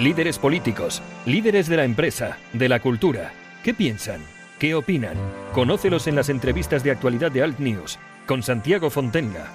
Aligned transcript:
líderes 0.00 0.38
políticos, 0.38 1.02
líderes 1.26 1.68
de 1.68 1.76
la 1.76 1.84
empresa, 1.84 2.38
de 2.54 2.70
la 2.70 2.80
cultura. 2.80 3.32
¿Qué 3.62 3.74
piensan? 3.74 4.22
¿Qué 4.58 4.74
opinan? 4.74 5.16
Conócelos 5.52 6.06
en 6.06 6.14
las 6.16 6.30
entrevistas 6.30 6.82
de 6.82 6.90
actualidad 6.90 7.30
de 7.30 7.42
Alt 7.42 7.58
News 7.58 7.98
con 8.26 8.42
Santiago 8.42 8.88
Fontenga. 8.88 9.52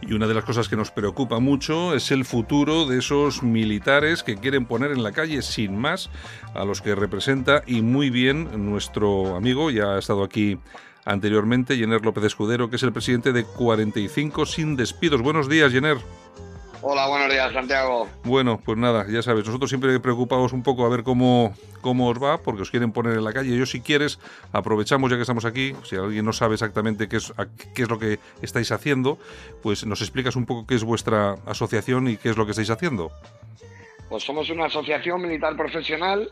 Y 0.00 0.12
una 0.12 0.28
de 0.28 0.34
las 0.34 0.44
cosas 0.44 0.68
que 0.68 0.76
nos 0.76 0.92
preocupa 0.92 1.40
mucho 1.40 1.92
es 1.92 2.12
el 2.12 2.24
futuro 2.24 2.86
de 2.86 2.98
esos 2.98 3.42
militares 3.42 4.22
que 4.22 4.36
quieren 4.36 4.64
poner 4.64 4.92
en 4.92 5.02
la 5.02 5.10
calle 5.10 5.42
sin 5.42 5.76
más 5.76 6.08
a 6.54 6.64
los 6.64 6.82
que 6.82 6.94
representa 6.94 7.62
y 7.66 7.82
muy 7.82 8.10
bien 8.10 8.70
nuestro 8.70 9.34
amigo, 9.34 9.72
ya 9.72 9.96
ha 9.96 9.98
estado 9.98 10.22
aquí 10.22 10.58
anteriormente, 11.04 11.76
Jenner 11.76 12.04
López 12.04 12.22
Escudero, 12.22 12.70
que 12.70 12.76
es 12.76 12.82
el 12.84 12.92
presidente 12.92 13.32
de 13.32 13.42
45 13.42 14.46
sin 14.46 14.76
despidos. 14.76 15.20
Buenos 15.20 15.48
días, 15.48 15.72
Jenner. 15.72 15.98
Hola, 16.82 17.06
buenos 17.08 17.30
días, 17.30 17.52
Santiago. 17.52 18.08
Bueno, 18.24 18.60
pues 18.64 18.76
nada, 18.76 19.06
ya 19.08 19.22
sabes, 19.22 19.46
nosotros 19.46 19.70
siempre 19.70 19.98
preocupamos 19.98 20.52
un 20.52 20.62
poco 20.62 20.84
a 20.84 20.88
ver 20.88 21.02
cómo, 21.02 21.56
cómo 21.80 22.08
os 22.08 22.22
va, 22.22 22.38
porque 22.38 22.62
os 22.62 22.70
quieren 22.70 22.92
poner 22.92 23.14
en 23.14 23.24
la 23.24 23.32
calle. 23.32 23.56
Yo, 23.56 23.66
si 23.66 23.80
quieres, 23.80 24.18
aprovechamos 24.52 25.10
ya 25.10 25.16
que 25.16 25.22
estamos 25.22 25.44
aquí, 25.44 25.74
si 25.84 25.96
alguien 25.96 26.24
no 26.24 26.32
sabe 26.32 26.54
exactamente 26.54 27.08
qué 27.08 27.16
es, 27.16 27.32
qué 27.74 27.82
es 27.82 27.88
lo 27.88 27.98
que 27.98 28.18
estáis 28.42 28.70
haciendo, 28.72 29.18
pues 29.62 29.86
nos 29.86 30.00
explicas 30.02 30.36
un 30.36 30.46
poco 30.46 30.66
qué 30.66 30.74
es 30.74 30.84
vuestra 30.84 31.36
asociación 31.46 32.08
y 32.08 32.16
qué 32.18 32.30
es 32.30 32.36
lo 32.36 32.44
que 32.44 32.50
estáis 32.50 32.70
haciendo. 32.70 33.10
Pues 34.08 34.22
somos 34.22 34.48
una 34.50 34.66
asociación 34.66 35.22
militar 35.22 35.56
profesional 35.56 36.30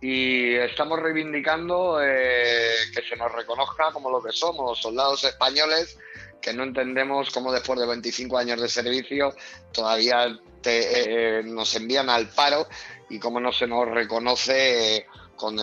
y 0.00 0.54
estamos 0.54 0.98
reivindicando 1.00 2.02
eh, 2.02 2.72
que 2.94 3.02
se 3.02 3.14
nos 3.16 3.30
reconozca 3.30 3.92
como 3.92 4.10
lo 4.10 4.22
que 4.22 4.32
somos, 4.32 4.80
soldados 4.80 5.22
españoles 5.22 5.96
que 6.42 6.52
no 6.52 6.64
entendemos 6.64 7.30
cómo 7.30 7.52
después 7.52 7.78
de 7.78 7.86
25 7.86 8.36
años 8.36 8.60
de 8.60 8.68
servicio 8.68 9.34
todavía 9.72 10.26
eh, 10.26 10.40
eh, 10.64 11.42
nos 11.44 11.74
envían 11.76 12.10
al 12.10 12.28
paro 12.28 12.66
y 13.08 13.18
cómo 13.18 13.40
no 13.40 13.52
se 13.52 13.66
nos 13.66 13.88
reconoce 13.88 15.06
con, 15.36 15.56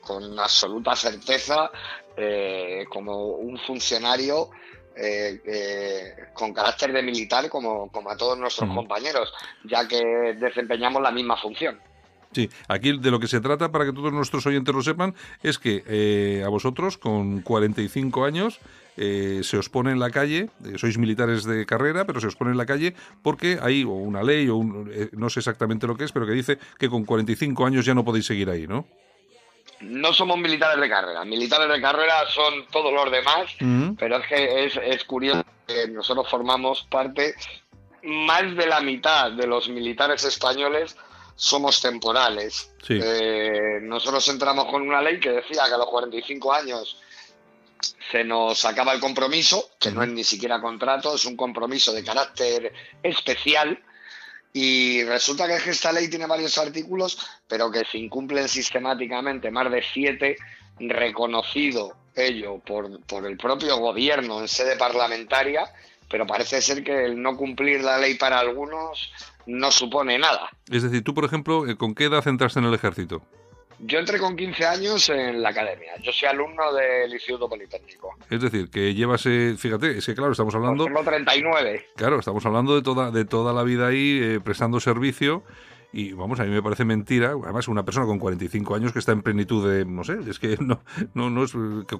con 0.00 0.38
absoluta 0.38 0.96
certeza 0.96 1.70
eh, 2.16 2.84
como 2.88 3.28
un 3.28 3.58
funcionario 3.58 4.50
con 6.34 6.52
carácter 6.52 6.92
de 6.92 7.02
militar 7.02 7.48
como, 7.48 7.90
como 7.90 8.10
a 8.10 8.16
todos 8.18 8.36
nuestros 8.36 8.68
compañeros, 8.74 9.32
ya 9.64 9.88
que 9.88 10.36
desempeñamos 10.38 11.00
la 11.00 11.10
misma 11.10 11.38
función. 11.38 11.80
Sí, 12.32 12.48
aquí 12.68 12.96
de 12.96 13.10
lo 13.10 13.18
que 13.18 13.26
se 13.26 13.40
trata, 13.40 13.72
para 13.72 13.84
que 13.84 13.92
todos 13.92 14.12
nuestros 14.12 14.46
oyentes 14.46 14.74
lo 14.74 14.82
sepan, 14.82 15.14
es 15.42 15.58
que 15.58 16.42
a 16.44 16.48
vosotros, 16.48 16.96
con 16.96 17.42
45 17.42 18.24
años, 18.24 18.60
eh, 19.02 19.40
se 19.44 19.56
os 19.56 19.70
pone 19.70 19.92
en 19.92 19.98
la 19.98 20.10
calle, 20.10 20.50
eh, 20.60 20.76
sois 20.76 20.98
militares 20.98 21.44
de 21.44 21.64
carrera, 21.64 22.04
pero 22.04 22.20
se 22.20 22.26
os 22.26 22.36
pone 22.36 22.50
en 22.50 22.58
la 22.58 22.66
calle 22.66 22.94
porque 23.22 23.58
hay 23.62 23.82
una 23.82 24.22
ley, 24.22 24.48
o 24.50 24.60
eh, 24.90 25.08
no 25.12 25.30
sé 25.30 25.40
exactamente 25.40 25.86
lo 25.86 25.96
que 25.96 26.04
es, 26.04 26.12
pero 26.12 26.26
que 26.26 26.32
dice 26.32 26.58
que 26.78 26.90
con 26.90 27.06
45 27.06 27.64
años 27.64 27.86
ya 27.86 27.94
no 27.94 28.04
podéis 28.04 28.26
seguir 28.26 28.50
ahí, 28.50 28.66
¿no? 28.66 28.86
No 29.80 30.12
somos 30.12 30.36
militares 30.36 30.78
de 30.78 30.88
carrera, 30.90 31.24
militares 31.24 31.72
de 31.72 31.80
carrera 31.80 32.26
son 32.28 32.66
todos 32.70 32.92
los 32.92 33.10
demás, 33.10 33.56
pero 33.98 34.18
es 34.18 34.26
que 34.26 34.92
es, 34.92 35.04
curioso 35.04 35.42
que 35.66 35.88
nosotros 35.88 36.28
formamos 36.28 36.86
parte, 36.90 37.34
más 38.02 38.54
de 38.54 38.66
la 38.66 38.82
mitad 38.82 39.32
de 39.32 39.46
los 39.46 39.70
militares 39.70 40.24
españoles 40.24 40.98
somos 41.36 41.80
temporales. 41.80 42.70
nosotros 43.82 44.26
entramos 44.28 44.66
con 44.66 44.82
una 44.82 45.00
ley 45.00 45.20
que 45.20 45.30
decía 45.30 45.64
que 45.68 45.74
a 45.74 45.78
los 45.78 45.88
45 45.88 46.52
años 46.52 46.96
se 48.10 48.24
nos 48.24 48.64
acaba 48.64 48.92
el 48.92 49.00
compromiso, 49.00 49.70
que 49.78 49.90
no 49.90 50.02
es 50.02 50.08
ni 50.10 50.24
siquiera 50.24 50.60
contrato, 50.60 51.14
es 51.14 51.24
un 51.24 51.36
compromiso 51.36 51.92
de 51.92 52.04
carácter 52.04 52.72
especial. 53.02 53.82
Y 54.52 55.04
resulta 55.04 55.46
que 55.46 55.70
esta 55.70 55.92
ley 55.92 56.08
tiene 56.10 56.26
varios 56.26 56.58
artículos, 56.58 57.18
pero 57.46 57.70
que 57.70 57.84
se 57.84 57.98
incumplen 57.98 58.48
sistemáticamente 58.48 59.50
más 59.50 59.70
de 59.70 59.82
siete, 59.82 60.36
reconocido 60.80 61.96
ello 62.16 62.58
por, 62.58 63.00
por 63.04 63.26
el 63.26 63.36
propio 63.36 63.76
gobierno 63.78 64.40
en 64.40 64.48
sede 64.48 64.76
parlamentaria, 64.76 65.72
pero 66.10 66.26
parece 66.26 66.60
ser 66.60 66.82
que 66.82 67.04
el 67.06 67.22
no 67.22 67.36
cumplir 67.36 67.82
la 67.82 67.96
ley 67.96 68.14
para 68.14 68.40
algunos 68.40 69.12
no 69.46 69.70
supone 69.70 70.18
nada. 70.18 70.50
Es 70.70 70.82
decir, 70.82 71.02
tú, 71.02 71.14
por 71.14 71.24
ejemplo, 71.24 71.64
¿con 71.78 71.94
qué 71.94 72.04
edad 72.04 72.26
entraste 72.26 72.58
en 72.58 72.66
el 72.66 72.74
ejército? 72.74 73.22
Yo 73.78 73.98
entré 73.98 74.18
con 74.18 74.36
15 74.36 74.66
años 74.66 75.08
en 75.08 75.40
la 75.40 75.50
academia. 75.50 75.92
Yo 76.02 76.12
soy 76.12 76.28
alumno 76.28 76.70
del 76.74 77.10
Instituto 77.12 77.48
Politécnico. 77.48 78.14
Es 78.28 78.42
decir, 78.42 78.68
que 78.68 78.92
llevas, 78.92 79.24
eh, 79.24 79.54
fíjate, 79.56 79.96
es 79.96 80.04
que 80.04 80.14
claro, 80.14 80.32
estamos 80.32 80.54
hablando... 80.54 80.84
Tengo 80.84 81.02
39. 81.02 81.86
Claro, 81.96 82.18
estamos 82.18 82.44
hablando 82.44 82.74
de 82.74 82.82
toda, 82.82 83.10
de 83.10 83.24
toda 83.24 83.54
la 83.54 83.62
vida 83.62 83.86
ahí 83.86 84.20
eh, 84.22 84.40
prestando 84.44 84.80
servicio 84.80 85.44
y 85.92 86.12
vamos, 86.12 86.40
a 86.40 86.44
mí 86.44 86.50
me 86.50 86.62
parece 86.62 86.84
mentira, 86.84 87.34
además 87.42 87.68
una 87.68 87.84
persona 87.84 88.06
con 88.06 88.18
45 88.18 88.74
años 88.74 88.92
que 88.92 88.98
está 88.98 89.12
en 89.12 89.22
plenitud 89.22 89.68
de, 89.68 89.84
no 89.84 90.04
sé, 90.04 90.18
es 90.28 90.38
que 90.38 90.56
no, 90.60 90.82
no, 91.14 91.30
no 91.30 91.44
es 91.44 91.52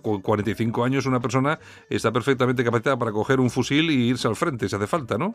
con 0.03 0.23
45 0.23 0.85
años 0.85 1.07
una 1.07 1.21
persona 1.21 1.59
está 1.89 2.13
perfectamente 2.13 2.65
capacitada 2.65 2.99
para 2.99 3.13
coger 3.13 3.41
un 3.41 3.51
fusil 3.51 3.91
y 3.91 4.09
irse 4.09 4.29
al 4.29 4.37
frente 4.37 4.69
si 4.69 4.77
hace 4.77 4.87
falta, 4.87 5.19
¿no? 5.19 5.35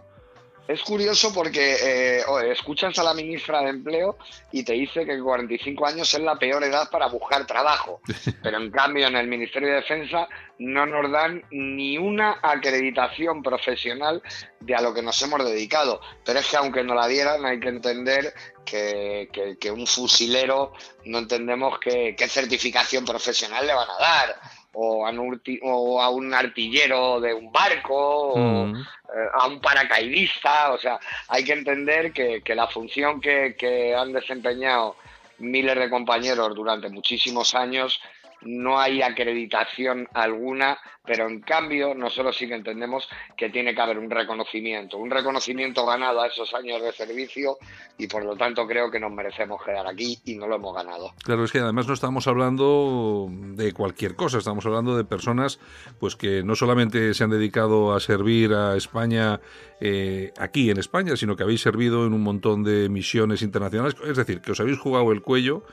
Es 0.68 0.82
curioso 0.82 1.32
porque 1.32 1.76
eh, 1.76 2.24
escuchas 2.52 2.98
a 2.98 3.04
la 3.04 3.14
ministra 3.14 3.62
de 3.62 3.70
Empleo 3.70 4.18
y 4.52 4.64
te 4.64 4.74
dice 4.74 5.06
que 5.06 5.20
45 5.20 5.86
años 5.86 6.12
es 6.12 6.20
la 6.22 6.38
peor 6.40 6.64
edad 6.64 6.90
para 6.90 7.08
buscar 7.08 7.46
trabajo, 7.46 8.02
pero 8.44 8.58
en 8.58 8.72
cambio 8.72 9.08
en 9.08 9.16
el 9.16 9.28
Ministerio 9.28 9.70
de 9.70 9.76
Defensa 9.76 10.28
no 10.58 10.88
nos 10.88 11.12
dan 11.12 11.44
ni 11.52 12.00
una 12.00 12.40
acreditación 12.42 13.44
profesional 13.44 14.24
de 14.60 14.74
a 14.74 14.82
lo 14.82 14.94
que 14.94 15.04
nos 15.04 15.22
hemos 15.22 15.46
dedicado. 15.46 16.02
Pero 16.26 16.40
es 16.40 16.48
que 16.48 16.58
aunque 16.58 16.84
nos 16.84 16.96
la 16.96 17.08
dieran 17.08 17.46
hay 17.46 17.60
que 17.60 17.70
entender 17.70 18.34
que, 18.66 19.30
que, 19.60 19.72
un 19.72 19.86
fusilero 19.86 20.74
no 21.04 21.20
entendemos 21.20 21.78
qué 21.80 22.28
certificación 22.28 23.06
profesional 23.06 23.68
le 23.68 23.74
van 23.76 23.88
a 23.88 24.02
dar 24.02 24.36
o 24.76 25.08
a, 25.08 25.12
un, 25.12 25.42
o 25.64 26.02
a 26.02 26.10
un 26.10 26.34
artillero 26.34 27.20
de 27.20 27.34
un 27.34 27.52
barco, 27.52 28.34
o 28.34 28.38
mm. 28.38 28.76
eh, 28.76 29.30
a 29.34 29.48
un 29.48 29.60
paracaidista. 29.60 30.74
O 30.74 30.78
sea, 30.78 31.00
hay 31.30 31.44
que 31.44 31.54
entender 31.54 32.12
que, 32.12 32.42
que 32.42 32.56
la 32.56 32.68
función 32.68 33.22
que, 33.22 33.56
que, 33.58 33.96
han 33.96 34.14
desempeñado 34.14 34.96
miles 35.40 35.76
de 35.78 35.90
compañeros 35.90 36.56
durante 36.56 36.90
muchísimos 36.90 37.56
años 37.56 38.00
no 38.42 38.80
hay 38.80 39.02
acreditación 39.02 40.08
alguna, 40.14 40.78
pero 41.06 41.28
en 41.28 41.42
cambio 41.42 41.94
nosotros 41.94 42.36
sí 42.38 42.48
que 42.48 42.56
entendemos 42.56 43.08
que 43.38 43.50
tiene 43.50 43.74
que 43.74 43.82
haber 43.82 43.98
un 43.98 44.10
reconocimiento, 44.10 44.98
un 44.98 45.10
reconocimiento 45.10 45.86
ganado 45.86 46.22
a 46.22 46.28
esos 46.28 46.54
años 46.54 46.82
de 46.82 46.92
servicio 46.92 47.58
y 47.98 48.08
por 48.08 48.24
lo 48.26 48.36
tanto 48.36 48.66
creo 48.68 48.92
que 48.92 49.00
nos 49.00 49.12
merecemos 49.12 49.64
quedar 49.64 49.88
aquí 49.88 50.20
y 50.26 50.36
no 50.36 50.48
lo 50.48 50.56
hemos 50.56 50.76
ganado. 50.76 51.12
Claro, 51.24 51.44
es 51.44 51.52
que 51.52 51.60
además 51.60 51.88
no 51.88 51.94
estamos 51.94 52.28
hablando 52.28 53.28
de 53.30 53.74
cualquier 53.74 54.16
cosa, 54.16 54.38
estamos 54.38 54.66
hablando 54.66 54.98
de 54.98 55.04
personas 55.04 55.60
pues 56.00 56.16
que 56.16 56.44
no 56.44 56.56
solamente 56.56 57.14
se 57.14 57.24
han 57.24 57.30
dedicado 57.30 57.94
a 57.94 58.00
servir 58.00 58.54
a 58.54 58.76
España 58.76 59.40
eh, 59.82 60.32
aquí 60.38 60.70
en 60.70 60.78
España, 60.78 61.16
sino 61.16 61.36
que 61.36 61.44
habéis 61.44 61.62
servido 61.62 62.06
en 62.06 62.14
un 62.14 62.24
montón 62.24 62.64
de 62.64 62.90
misiones 62.90 63.42
internacionales, 63.42 63.96
es 64.06 64.18
decir, 64.18 64.42
que 64.42 64.52
os 64.52 64.60
habéis 64.60 64.80
jugado 64.80 65.12
el 65.12 65.22
cuello 65.22 65.64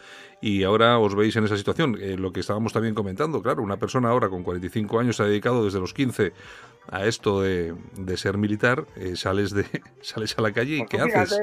y 0.42 0.64
ahora 0.64 0.98
os 0.98 1.14
veis 1.14 1.36
en 1.36 1.44
esa 1.44 1.56
situación. 1.56 1.96
Eh, 2.00 2.16
lo 2.18 2.32
que 2.32 2.40
estábamos 2.40 2.72
también 2.72 2.94
comentando, 2.94 3.40
claro, 3.40 3.62
una 3.62 3.76
persona 3.76 4.08
ahora 4.10 4.28
con 4.28 4.42
45 4.42 4.98
años 4.98 5.20
ha 5.24 5.28
dedicado 5.28 5.64
desde 5.64 5.80
los 5.80 5.94
15 5.94 6.32
a 6.90 7.04
esto 7.04 7.42
de, 7.42 7.74
ser 8.16 8.36
militar, 8.38 8.86
eh, 8.96 9.16
sales 9.16 9.54
de 9.54 9.64
sales 10.00 10.36
a 10.38 10.42
la 10.42 10.52
calle 10.52 10.76
y 10.76 10.84
pues 10.84 10.90
¿qué 10.90 11.20
haces? 11.20 11.40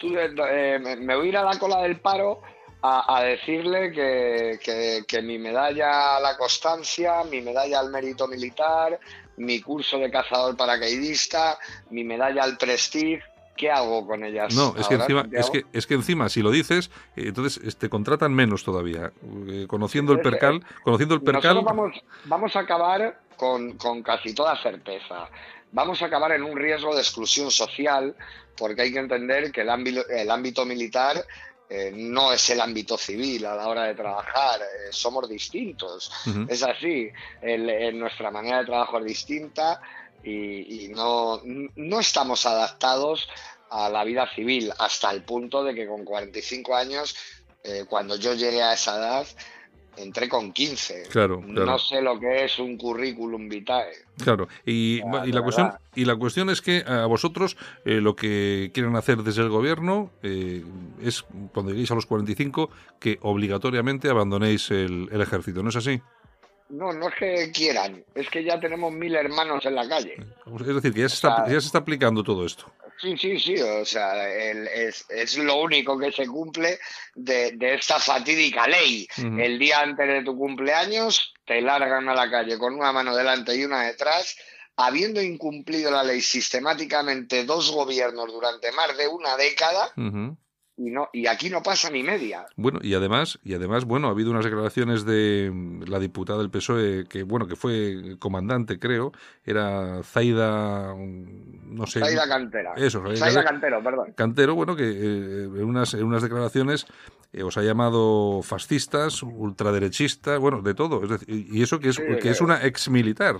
Eh, 0.00 0.78
me 1.00 1.16
voy 1.16 1.26
a 1.26 1.28
ir 1.28 1.36
a 1.36 1.44
la 1.44 1.58
cola 1.58 1.82
del 1.82 2.00
paro 2.00 2.42
a, 2.84 3.22
decirle 3.22 3.92
que, 3.92 5.04
que, 5.06 5.22
mi 5.22 5.38
medalla 5.38 6.16
a 6.16 6.20
la 6.20 6.36
constancia, 6.36 7.22
mi 7.22 7.40
medalla 7.40 7.78
al 7.78 7.90
mérito 7.90 8.26
militar, 8.26 8.98
mi 9.36 9.60
curso 9.60 9.98
de 9.98 10.10
cazador 10.10 10.56
paracaidista, 10.56 11.58
mi 11.90 12.02
medalla 12.02 12.42
al 12.42 12.56
prestige, 12.58 13.22
¿qué 13.56 13.70
hago 13.70 14.06
con 14.06 14.24
ellas? 14.24 14.54
No, 14.54 14.74
es 14.78 14.88
que, 14.88 14.94
encima, 14.94 15.26
es, 15.32 15.50
que, 15.50 15.64
es 15.72 15.86
que 15.86 15.94
encima, 15.94 16.28
si 16.28 16.42
lo 16.42 16.50
dices, 16.50 16.90
eh, 17.16 17.24
entonces 17.26 17.76
te 17.76 17.88
contratan 17.88 18.32
menos 18.34 18.64
todavía. 18.64 19.12
Eh, 19.48 19.66
conociendo 19.68 20.12
el 20.12 20.20
percal, 20.20 20.64
conociendo 20.84 21.14
el 21.14 21.22
percal. 21.22 21.62
Vamos, 21.62 22.02
vamos 22.24 22.56
a 22.56 22.60
acabar 22.60 23.20
con, 23.36 23.76
casi 24.02 24.34
toda 24.34 24.60
certeza. 24.62 25.28
Vamos 25.72 26.02
a 26.02 26.06
acabar 26.06 26.32
en 26.32 26.42
un 26.42 26.56
riesgo 26.56 26.94
de 26.94 27.00
exclusión 27.00 27.50
social, 27.50 28.14
porque 28.56 28.82
hay 28.82 28.92
que 28.92 28.98
entender 28.98 29.50
que 29.50 29.62
el 29.62 29.70
ámbito, 29.70 30.06
el 30.08 30.30
ámbito 30.30 30.66
militar 30.66 31.24
eh, 31.68 31.92
no 31.94 32.32
es 32.32 32.50
el 32.50 32.60
ámbito 32.60 32.98
civil 32.98 33.46
a 33.46 33.56
la 33.56 33.68
hora 33.68 33.84
de 33.84 33.94
trabajar, 33.94 34.60
somos 34.90 35.26
distintos, 35.28 36.12
es 36.46 36.62
así, 36.62 37.08
nuestra 37.94 38.30
manera 38.30 38.58
de 38.58 38.66
trabajo 38.66 38.98
es 38.98 39.06
distinta 39.06 39.80
y, 40.24 40.88
no, 40.94 41.40
no, 41.76 42.00
estamos 42.00 42.46
adaptados 42.46 43.28
a 43.70 43.88
la 43.88 44.04
vida 44.04 44.28
civil 44.34 44.72
hasta 44.78 45.10
el 45.10 45.22
punto 45.22 45.64
de 45.64 45.74
que 45.74 45.86
con 45.86 46.04
45 46.04 46.74
años, 46.74 47.16
eh, 47.64 47.84
cuando 47.88 48.16
yo 48.16 48.34
llegué 48.34 48.62
a 48.62 48.74
esa 48.74 48.98
edad, 48.98 49.26
entré 49.96 50.28
con 50.28 50.52
15. 50.52 51.04
Claro, 51.10 51.42
No 51.44 51.78
sé 51.78 52.00
lo 52.00 52.18
que 52.18 52.44
es 52.44 52.58
un 52.58 52.76
currículum 52.76 53.48
vitae. 53.48 53.92
Claro, 54.22 54.48
y, 54.64 55.00
la 55.00 55.42
cuestión 55.42 55.72
y 55.94 56.04
la 56.04 56.16
cuestión 56.16 56.50
es 56.50 56.60
que 56.62 56.84
a 56.86 57.06
vosotros 57.06 57.56
eh, 57.84 58.00
lo 58.00 58.16
que 58.16 58.70
quieren 58.72 58.96
hacer 58.96 59.22
desde 59.22 59.42
el 59.42 59.48
gobierno 59.48 60.10
eh, 60.22 60.64
es 61.02 61.24
cuando 61.52 61.72
lleguéis 61.72 61.90
a 61.90 61.94
los 61.94 62.06
45 62.06 62.70
que 62.98 63.18
obligatoriamente 63.22 64.08
abandonéis 64.08 64.70
el, 64.70 65.08
ejército, 65.12 65.62
¿no 65.62 65.70
es 65.70 65.76
así? 65.76 66.00
No, 66.68 66.92
no 66.92 67.08
es 67.08 67.14
que 67.16 67.52
quieran, 67.52 68.04
es 68.14 68.28
que 68.30 68.42
ya 68.42 68.58
tenemos 68.58 68.92
mil 68.92 69.14
hermanos 69.14 69.64
en 69.66 69.74
la 69.74 69.88
calle. 69.88 70.16
Es 70.58 70.66
decir, 70.66 70.92
que 70.92 71.00
ya 71.00 71.06
está, 71.06 71.44
ya 71.46 71.60
se 71.60 71.66
está 71.66 71.78
aplicando 71.78 72.22
todo 72.22 72.46
esto. 72.46 72.72
Sí, 73.02 73.16
sí, 73.18 73.38
sí, 73.40 73.60
o 73.60 73.84
sea, 73.84 74.28
es, 74.28 75.04
es, 75.08 75.36
lo 75.36 75.60
único 75.60 75.98
que 75.98 76.12
se 76.12 76.24
cumple 76.26 76.78
de, 77.16 77.56
esta 77.60 77.98
fatídica 77.98 78.68
ley. 78.68 79.08
El 79.16 79.58
día 79.58 79.80
antes 79.80 80.06
de 80.06 80.22
tu 80.22 80.38
cumpleaños 80.38 81.34
te 81.44 81.60
largan 81.60 82.08
a 82.08 82.14
la 82.14 82.30
calle 82.30 82.58
con 82.58 82.74
una 82.74 82.92
mano 82.92 83.16
delante 83.16 83.56
y 83.56 83.64
una 83.64 83.82
detrás, 83.82 84.36
habiendo 84.76 85.20
incumplido 85.20 85.90
la 85.90 86.04
ley 86.04 86.20
sistemáticamente 86.20 87.44
dos 87.44 87.72
gobiernos 87.72 88.32
durante 88.32 88.70
más 88.70 88.96
de 88.96 89.08
una 89.08 89.36
década 89.36 89.92
y 90.76 90.90
no 90.90 91.08
y 91.12 91.26
aquí 91.26 91.50
no 91.50 91.62
pasa 91.62 91.90
ni 91.90 92.02
media. 92.02 92.46
Bueno, 92.56 92.80
y 92.82 92.94
además 92.94 93.38
y 93.44 93.54
además 93.54 93.84
bueno, 93.84 94.08
ha 94.08 94.10
habido 94.10 94.30
unas 94.30 94.44
declaraciones 94.44 95.04
de 95.04 95.50
mm, 95.52 95.84
la 95.84 95.98
diputada 95.98 96.38
del 96.38 96.50
PSOE 96.50 97.04
que 97.08 97.22
bueno, 97.22 97.46
que 97.46 97.56
fue 97.56 98.16
comandante, 98.18 98.78
creo, 98.78 99.12
era 99.44 100.02
Zaida 100.02 100.94
mm, 100.94 101.74
no 101.74 101.86
sé. 101.86 102.00
Zaida 102.00 102.26
Cantera. 102.26 102.72
Eso, 102.76 103.02
Zaida, 103.16 103.44
Cantero, 103.44 103.82
perdón. 103.82 104.12
Cantero, 104.16 104.54
bueno, 104.54 104.74
que 104.76 104.84
eh, 104.84 105.44
en 105.44 105.64
unas 105.64 105.94
en 105.94 106.04
unas 106.04 106.22
declaraciones 106.22 106.86
eh, 107.32 107.42
os 107.42 107.56
ha 107.56 107.62
llamado 107.62 108.42
fascistas, 108.42 109.22
ultraderechistas, 109.22 110.38
bueno, 110.38 110.62
de 110.62 110.74
todo, 110.74 111.02
y 111.26 111.62
eso 111.62 111.80
que 111.80 111.90
es 111.90 111.98
que 111.98 112.30
es 112.30 112.40
una 112.40 112.64
ex 112.64 112.88
militar. 112.88 113.36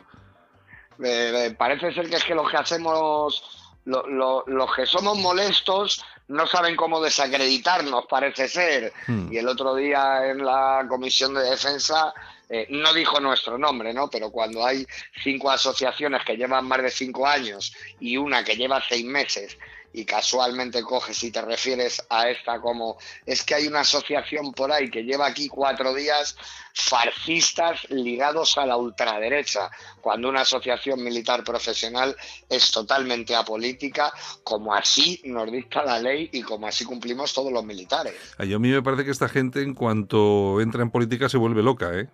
Eh, 1.02 1.54
parece 1.58 1.92
ser 1.92 2.08
que 2.08 2.16
es 2.16 2.24
que 2.24 2.34
los 2.34 2.50
que 2.50 2.56
hacemos 2.56 3.61
los 3.84 4.74
que 4.76 4.86
somos 4.86 5.18
molestos 5.18 6.04
no 6.28 6.46
saben 6.46 6.76
cómo 6.76 7.00
desacreditarnos, 7.00 8.06
parece 8.08 8.48
ser. 8.48 8.92
Hmm. 9.06 9.32
Y 9.32 9.38
el 9.38 9.48
otro 9.48 9.74
día 9.74 10.26
en 10.26 10.44
la 10.44 10.86
Comisión 10.88 11.34
de 11.34 11.42
Defensa 11.42 12.14
eh, 12.48 12.66
no 12.70 12.92
dijo 12.92 13.20
nuestro 13.20 13.58
nombre, 13.58 13.92
¿no? 13.92 14.08
Pero 14.08 14.30
cuando 14.30 14.64
hay 14.64 14.86
cinco 15.22 15.50
asociaciones 15.50 16.24
que 16.24 16.36
llevan 16.36 16.66
más 16.66 16.82
de 16.82 16.90
cinco 16.90 17.26
años 17.26 17.74
y 17.98 18.16
una 18.16 18.44
que 18.44 18.56
lleva 18.56 18.82
seis 18.86 19.04
meses 19.04 19.56
y 19.92 20.04
casualmente 20.04 20.82
coges 20.82 21.22
y 21.24 21.30
te 21.30 21.42
refieres 21.42 22.02
a 22.08 22.28
esta 22.28 22.60
como 22.60 22.96
es 23.26 23.42
que 23.42 23.54
hay 23.54 23.66
una 23.66 23.80
asociación 23.80 24.52
por 24.52 24.72
ahí 24.72 24.90
que 24.90 25.02
lleva 25.02 25.26
aquí 25.26 25.48
cuatro 25.48 25.94
días 25.94 26.36
fascistas 26.74 27.88
ligados 27.90 28.56
a 28.56 28.66
la 28.66 28.76
ultraderecha, 28.76 29.70
cuando 30.00 30.28
una 30.28 30.42
asociación 30.42 31.02
militar 31.02 31.44
profesional 31.44 32.16
es 32.48 32.70
totalmente 32.70 33.34
apolítica, 33.34 34.12
como 34.42 34.74
así 34.74 35.20
nos 35.24 35.50
dicta 35.50 35.84
la 35.84 35.98
ley 35.98 36.30
y 36.32 36.42
como 36.42 36.66
así 36.66 36.84
cumplimos 36.84 37.32
todos 37.32 37.52
los 37.52 37.64
militares. 37.64 38.14
A 38.38 38.44
mí 38.44 38.70
me 38.70 38.82
parece 38.82 39.04
que 39.04 39.10
esta 39.10 39.28
gente 39.28 39.62
en 39.62 39.74
cuanto 39.74 40.60
entra 40.60 40.82
en 40.82 40.90
política 40.90 41.28
se 41.28 41.36
vuelve 41.36 41.62
loca, 41.62 41.90
¿eh? 41.92 42.08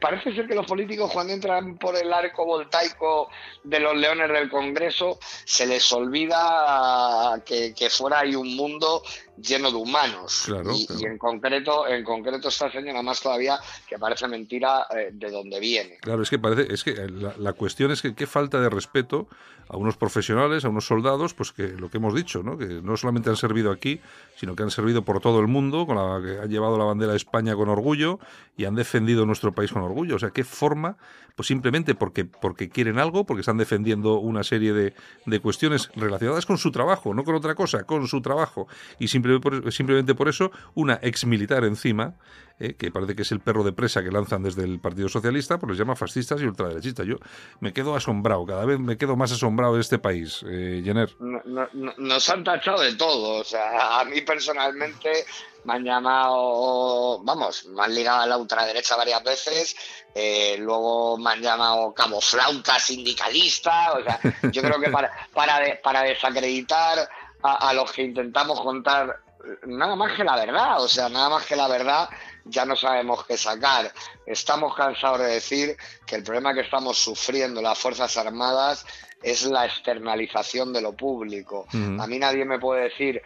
Parece 0.00 0.34
ser 0.34 0.46
que 0.46 0.54
los 0.54 0.66
políticos 0.66 1.10
cuando 1.12 1.32
entran 1.32 1.76
por 1.78 1.96
el 1.96 2.12
arco 2.12 2.44
voltaico 2.44 3.28
de 3.62 3.80
los 3.80 3.96
leones 3.96 4.28
del 4.30 4.50
Congreso 4.50 5.18
se 5.44 5.66
les 5.66 5.90
olvida 5.92 7.42
que, 7.44 7.74
fuera 7.90 8.20
hay 8.20 8.34
un 8.34 8.56
mundo 8.56 9.02
lleno 9.36 9.70
de 9.70 9.76
humanos. 9.76 10.50
y, 10.74 11.04
en 11.04 11.18
concreto, 11.18 11.86
en 11.86 12.04
concreto 12.04 12.48
esta 12.48 12.70
señora 12.70 13.02
más 13.02 13.20
todavía 13.20 13.58
que 13.88 13.98
parece 13.98 14.28
mentira 14.28 14.86
eh, 14.96 15.10
de 15.12 15.30
dónde 15.30 15.60
viene. 15.60 15.98
Claro, 16.00 16.22
es 16.22 16.30
que 16.30 16.38
parece, 16.38 16.72
es 16.72 16.84
que 16.84 16.94
la, 16.94 17.34
la, 17.38 17.52
cuestión 17.52 17.90
es 17.90 18.02
que 18.02 18.14
qué 18.14 18.26
falta 18.26 18.60
de 18.60 18.70
respeto 18.70 19.28
a 19.68 19.76
unos 19.76 19.96
profesionales, 19.96 20.64
a 20.64 20.68
unos 20.68 20.86
soldados, 20.86 21.34
pues 21.34 21.52
que 21.52 21.68
lo 21.68 21.90
que 21.90 21.96
hemos 21.96 22.14
dicho, 22.14 22.42
¿no? 22.42 22.58
que 22.58 22.66
no 22.66 22.96
solamente 22.96 23.30
han 23.30 23.36
servido 23.36 23.70
aquí, 23.70 24.00
sino 24.36 24.54
que 24.54 24.62
han 24.62 24.70
servido 24.70 25.02
por 25.02 25.20
todo 25.20 25.40
el 25.40 25.48
mundo, 25.48 25.86
con 25.86 25.96
la, 25.96 26.20
que 26.24 26.40
han 26.40 26.50
llevado 26.50 26.76
la 26.78 26.84
bandera 26.84 27.12
de 27.12 27.16
España 27.16 27.54
con 27.54 27.68
orgullo 27.68 28.18
y 28.56 28.64
han 28.66 28.74
defendido 28.74 29.26
nuestro 29.26 29.52
país 29.52 29.72
con 29.72 29.82
orgullo. 29.82 30.16
O 30.16 30.18
sea, 30.18 30.30
¿qué 30.30 30.44
forma? 30.44 30.96
Pues 31.34 31.48
simplemente 31.48 31.94
porque, 31.94 32.24
porque 32.24 32.68
quieren 32.68 32.98
algo, 32.98 33.24
porque 33.24 33.40
están 33.40 33.56
defendiendo 33.56 34.18
una 34.18 34.44
serie 34.44 34.72
de, 34.72 34.94
de 35.26 35.40
cuestiones 35.40 35.90
relacionadas 35.96 36.46
con 36.46 36.58
su 36.58 36.70
trabajo, 36.70 37.12
no 37.12 37.24
con 37.24 37.34
otra 37.34 37.54
cosa, 37.54 37.84
con 37.84 38.06
su 38.06 38.20
trabajo. 38.20 38.68
Y 38.98 39.08
simplemente 39.24 39.60
por, 39.60 39.72
simplemente 39.72 40.14
por 40.14 40.28
eso, 40.28 40.50
una 40.74 40.98
ex 41.02 41.24
militar 41.24 41.64
encima, 41.64 42.14
eh, 42.60 42.74
que 42.74 42.90
parece 42.90 43.16
que 43.16 43.22
es 43.22 43.32
el 43.32 43.40
perro 43.40 43.64
de 43.64 43.72
presa 43.72 44.02
que 44.02 44.10
lanzan 44.10 44.42
desde 44.42 44.62
el 44.62 44.78
Partido 44.78 45.08
Socialista, 45.08 45.58
pues 45.58 45.70
les 45.70 45.78
llama 45.78 45.96
fascistas 45.96 46.40
y 46.40 46.44
ultraderechistas. 46.44 47.06
Yo 47.06 47.16
me 47.60 47.72
quedo 47.72 47.96
asombrado, 47.96 48.46
cada 48.46 48.64
vez 48.64 48.78
me 48.78 48.96
quedo 48.96 49.16
más 49.16 49.32
asombrado 49.32 49.74
de 49.74 49.80
este 49.80 49.98
país, 49.98 50.44
eh, 50.48 50.82
Jenner. 50.84 51.10
nos 51.18 52.28
han 52.28 52.44
tachado 52.44 52.80
de 52.80 52.94
todo, 52.94 53.40
o 53.40 53.44
sea, 53.44 54.00
a 54.00 54.04
mí 54.04 54.20
personalmente 54.20 55.24
me 55.64 55.74
han 55.74 55.84
llamado, 55.84 57.22
vamos, 57.24 57.66
me 57.66 57.82
han 57.82 57.94
ligado 57.94 58.20
a 58.20 58.26
la 58.26 58.36
ultraderecha 58.36 58.96
varias 58.96 59.24
veces, 59.24 59.76
eh, 60.14 60.56
luego 60.58 61.18
me 61.18 61.30
han 61.30 61.40
llamado 61.40 61.92
cabo 61.92 62.20
flauta 62.20 62.78
sindicalista, 62.78 63.94
o 63.94 64.02
sea, 64.02 64.20
yo 64.52 64.62
creo 64.62 64.78
que 64.78 64.90
para, 64.90 65.10
para, 65.32 65.80
para 65.82 66.02
desacreditar 66.02 67.08
a, 67.44 67.74
los 67.74 67.92
que 67.92 68.02
intentamos 68.02 68.60
contar 68.60 69.20
nada 69.66 69.94
más 69.94 70.16
que 70.16 70.24
la 70.24 70.36
verdad, 70.36 70.82
o 70.82 70.88
sea, 70.88 71.10
nada 71.10 71.28
más 71.28 71.44
que 71.44 71.54
la 71.54 71.68
verdad 71.68 72.08
ya 72.46 72.64
no 72.64 72.74
sabemos 72.74 73.26
qué 73.26 73.36
sacar. 73.36 73.92
Estamos 74.26 74.74
cansados 74.74 75.20
de 75.20 75.26
decir 75.26 75.76
que 76.06 76.16
el 76.16 76.22
problema 76.22 76.54
que 76.54 76.62
estamos 76.62 76.96
sufriendo 76.96 77.60
las 77.60 77.78
Fuerzas 77.78 78.16
Armadas 78.16 78.86
es 79.22 79.44
la 79.44 79.66
externalización 79.66 80.72
de 80.72 80.80
lo 80.80 80.94
público. 80.94 81.66
A 81.72 82.06
mí 82.06 82.18
nadie 82.18 82.46
me 82.46 82.58
puede 82.58 82.84
decir 82.84 83.22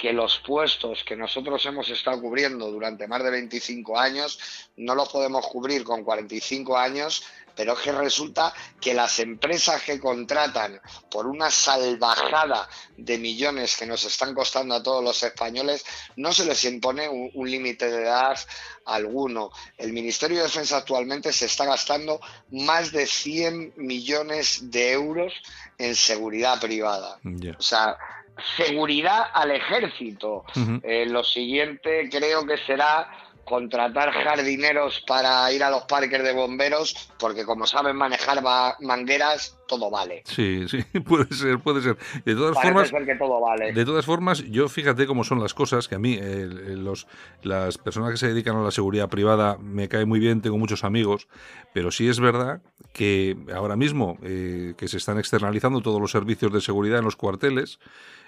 que 0.00 0.14
los 0.14 0.38
puestos 0.38 1.04
que 1.04 1.14
nosotros 1.14 1.64
hemos 1.66 1.90
estado 1.90 2.22
cubriendo 2.22 2.70
durante 2.70 3.06
más 3.06 3.22
de 3.22 3.30
25 3.30 3.98
años 3.98 4.38
no 4.76 4.94
los 4.94 5.10
podemos 5.10 5.46
cubrir 5.46 5.84
con 5.84 6.02
45 6.02 6.78
años, 6.78 7.22
pero 7.54 7.74
es 7.74 7.80
que 7.80 7.92
resulta 7.92 8.54
que 8.80 8.94
las 8.94 9.18
empresas 9.18 9.82
que 9.82 10.00
contratan 10.00 10.80
por 11.10 11.26
una 11.26 11.50
salvajada 11.50 12.66
de 12.96 13.18
millones 13.18 13.76
que 13.76 13.84
nos 13.84 14.02
están 14.04 14.34
costando 14.34 14.74
a 14.74 14.82
todos 14.82 15.04
los 15.04 15.22
españoles, 15.22 15.84
no 16.16 16.32
se 16.32 16.46
les 16.46 16.64
impone 16.64 17.06
un, 17.06 17.50
límite 17.50 17.90
de 17.90 18.04
edad 18.04 18.38
alguno. 18.86 19.50
El 19.76 19.92
Ministerio 19.92 20.38
de 20.38 20.44
Defensa 20.44 20.78
actualmente 20.78 21.30
se 21.30 21.44
está 21.44 21.66
gastando 21.66 22.22
más 22.50 22.90
de 22.90 23.06
100 23.06 23.74
millones 23.76 24.70
de 24.70 24.92
euros 24.92 25.34
en 25.76 25.94
seguridad 25.94 26.58
privada. 26.58 27.18
O 27.58 27.62
sea, 27.62 27.98
seguridad 28.56 29.26
al 29.32 29.50
ejército. 29.50 30.44
Eh, 30.82 31.06
lo 31.06 31.24
siguiente 31.24 32.08
creo 32.10 32.46
que 32.46 32.56
será 32.58 33.10
contratar 33.44 34.12
jardineros 34.12 35.00
para 35.06 35.50
ir 35.52 35.64
a 35.64 35.70
los 35.70 35.82
parques 35.82 36.22
de 36.22 36.32
bomberos, 36.32 36.94
porque 37.18 37.44
como 37.44 37.66
saben 37.66 37.96
manejar 37.96 38.42
mangueras, 38.80 39.58
todo 39.70 39.88
vale. 39.88 40.22
Sí, 40.24 40.66
sí, 40.68 40.82
puede 41.00 41.32
ser, 41.32 41.60
puede 41.60 41.80
ser. 41.80 41.96
De 42.24 42.34
todas 42.34 42.60
formas, 42.60 42.90
que 42.90 43.14
todo 43.14 43.40
vale. 43.40 43.72
De 43.72 43.84
todas 43.84 44.04
formas, 44.04 44.42
yo 44.50 44.68
fíjate 44.68 45.06
cómo 45.06 45.22
son 45.22 45.40
las 45.40 45.54
cosas, 45.54 45.86
que 45.86 45.94
a 45.94 45.98
mí 45.98 46.18
eh, 46.20 46.48
los, 46.76 47.06
las 47.42 47.78
personas 47.78 48.10
que 48.10 48.16
se 48.16 48.28
dedican 48.28 48.56
a 48.56 48.62
la 48.62 48.72
seguridad 48.72 49.08
privada 49.08 49.56
me 49.58 49.88
cae 49.88 50.04
muy 50.04 50.18
bien, 50.18 50.42
tengo 50.42 50.58
muchos 50.58 50.82
amigos, 50.82 51.28
pero 51.72 51.92
sí 51.92 52.08
es 52.08 52.18
verdad 52.18 52.60
que 52.92 53.36
ahora 53.54 53.76
mismo 53.76 54.18
eh, 54.24 54.74
que 54.76 54.88
se 54.88 54.96
están 54.96 55.18
externalizando 55.18 55.80
todos 55.80 56.00
los 56.00 56.10
servicios 56.10 56.52
de 56.52 56.60
seguridad 56.60 56.98
en 56.98 57.04
los 57.04 57.14
cuarteles, 57.14 57.78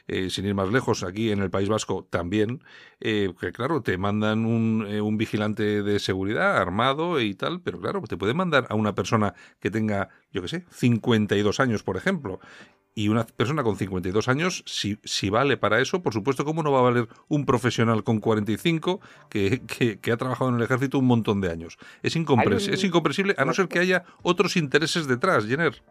eh, 0.08 0.30
sin 0.30 0.46
ir 0.46 0.54
más 0.54 0.70
lejos, 0.70 1.04
aquí 1.04 1.30
en 1.30 1.40
el 1.40 1.50
País 1.50 1.68
Vasco 1.68 2.06
también, 2.10 2.64
eh, 3.00 3.32
que 3.40 3.52
claro, 3.52 3.82
te 3.82 3.96
mandan 3.98 4.44
un, 4.46 4.84
eh, 4.88 5.00
un, 5.00 5.16
vigilante 5.16 5.82
de 5.84 6.00
seguridad 6.00 6.56
armado 6.56 7.20
y 7.20 7.34
tal, 7.34 7.60
pero 7.60 7.80
claro, 7.80 8.02
te 8.02 8.16
pueden 8.16 8.36
mandar 8.36 8.66
a 8.68 8.74
una 8.74 8.96
persona 8.96 9.34
que 9.60 9.70
tenga, 9.70 10.08
yo 10.32 10.42
qué 10.42 10.48
sé, 10.48 10.64
52 10.70 11.60
años, 11.60 11.82
por 11.82 11.96
ejemplo. 11.96 12.40
Y 12.94 13.08
una 13.08 13.24
persona 13.24 13.62
con 13.62 13.76
52 13.76 14.28
años, 14.28 14.64
si, 14.66 14.98
si 15.04 15.30
vale 15.30 15.56
para 15.56 15.80
eso, 15.80 16.02
por 16.02 16.12
supuesto, 16.12 16.44
¿cómo 16.44 16.62
no 16.62 16.72
va 16.72 16.80
a 16.80 16.82
valer 16.82 17.08
un 17.28 17.46
profesional 17.46 18.04
con 18.04 18.20
45 18.20 19.00
que, 19.30 19.62
que, 19.66 19.98
que 19.98 20.12
ha 20.12 20.16
trabajado 20.18 20.50
en 20.50 20.56
el 20.56 20.62
ejército 20.62 20.98
un 20.98 21.06
montón 21.06 21.40
de 21.40 21.50
años? 21.50 21.78
Es, 22.02 22.16
incomprensible, 22.16 22.74
es 22.74 22.84
incomprensible, 22.84 23.34
a 23.38 23.44
no 23.46 23.54
ser 23.54 23.68
que 23.68 23.78
haya 23.78 24.04
otros 24.22 24.56
intereses 24.56 25.06
detrás, 25.06 25.46
Jenner. 25.46 25.82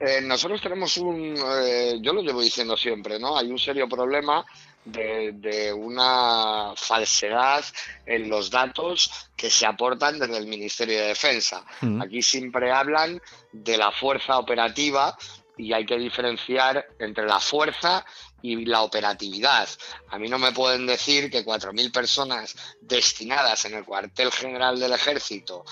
Eh, 0.00 0.22
nosotros 0.22 0.62
tenemos 0.62 0.96
un, 0.96 1.34
eh, 1.36 1.98
yo 2.00 2.14
lo 2.14 2.22
llevo 2.22 2.40
diciendo 2.40 2.74
siempre, 2.74 3.18
¿no? 3.18 3.36
Hay 3.36 3.50
un 3.50 3.58
serio 3.58 3.86
problema 3.86 4.46
de, 4.84 5.72
una 5.72 6.72
falsedad 6.76 7.64
en 8.06 8.28
los 8.28 8.50
datos 8.50 9.10
que 9.36 9.50
se 9.50 9.66
aportan 9.66 10.18
desde 10.18 10.38
el 10.38 10.46
Ministerio 10.46 10.98
de 10.98 11.08
Defensa. 11.08 11.64
Mm. 11.80 12.02
Aquí 12.02 12.22
siempre 12.22 12.72
hablan 12.72 13.20
de 13.52 13.76
la 13.76 13.92
fuerza 13.92 14.38
operativa 14.38 15.16
y 15.56 15.72
hay 15.72 15.84
que 15.84 15.98
diferenciar 15.98 16.86
entre 16.98 17.26
la 17.26 17.38
fuerza 17.38 18.04
y 18.42 18.64
la 18.64 18.82
operatividad. 18.82 19.68
A 20.08 20.18
mí 20.18 20.28
no 20.28 20.38
me 20.38 20.52
pueden 20.52 20.86
decir 20.86 21.30
que 21.30 21.44
4.000 21.44 21.92
personas 21.92 22.56
destinadas 22.80 23.66
en 23.66 23.74
el 23.74 23.84
cuartel 23.84 24.32
general 24.32 24.80
del 24.80 24.92
ejército 24.92 25.64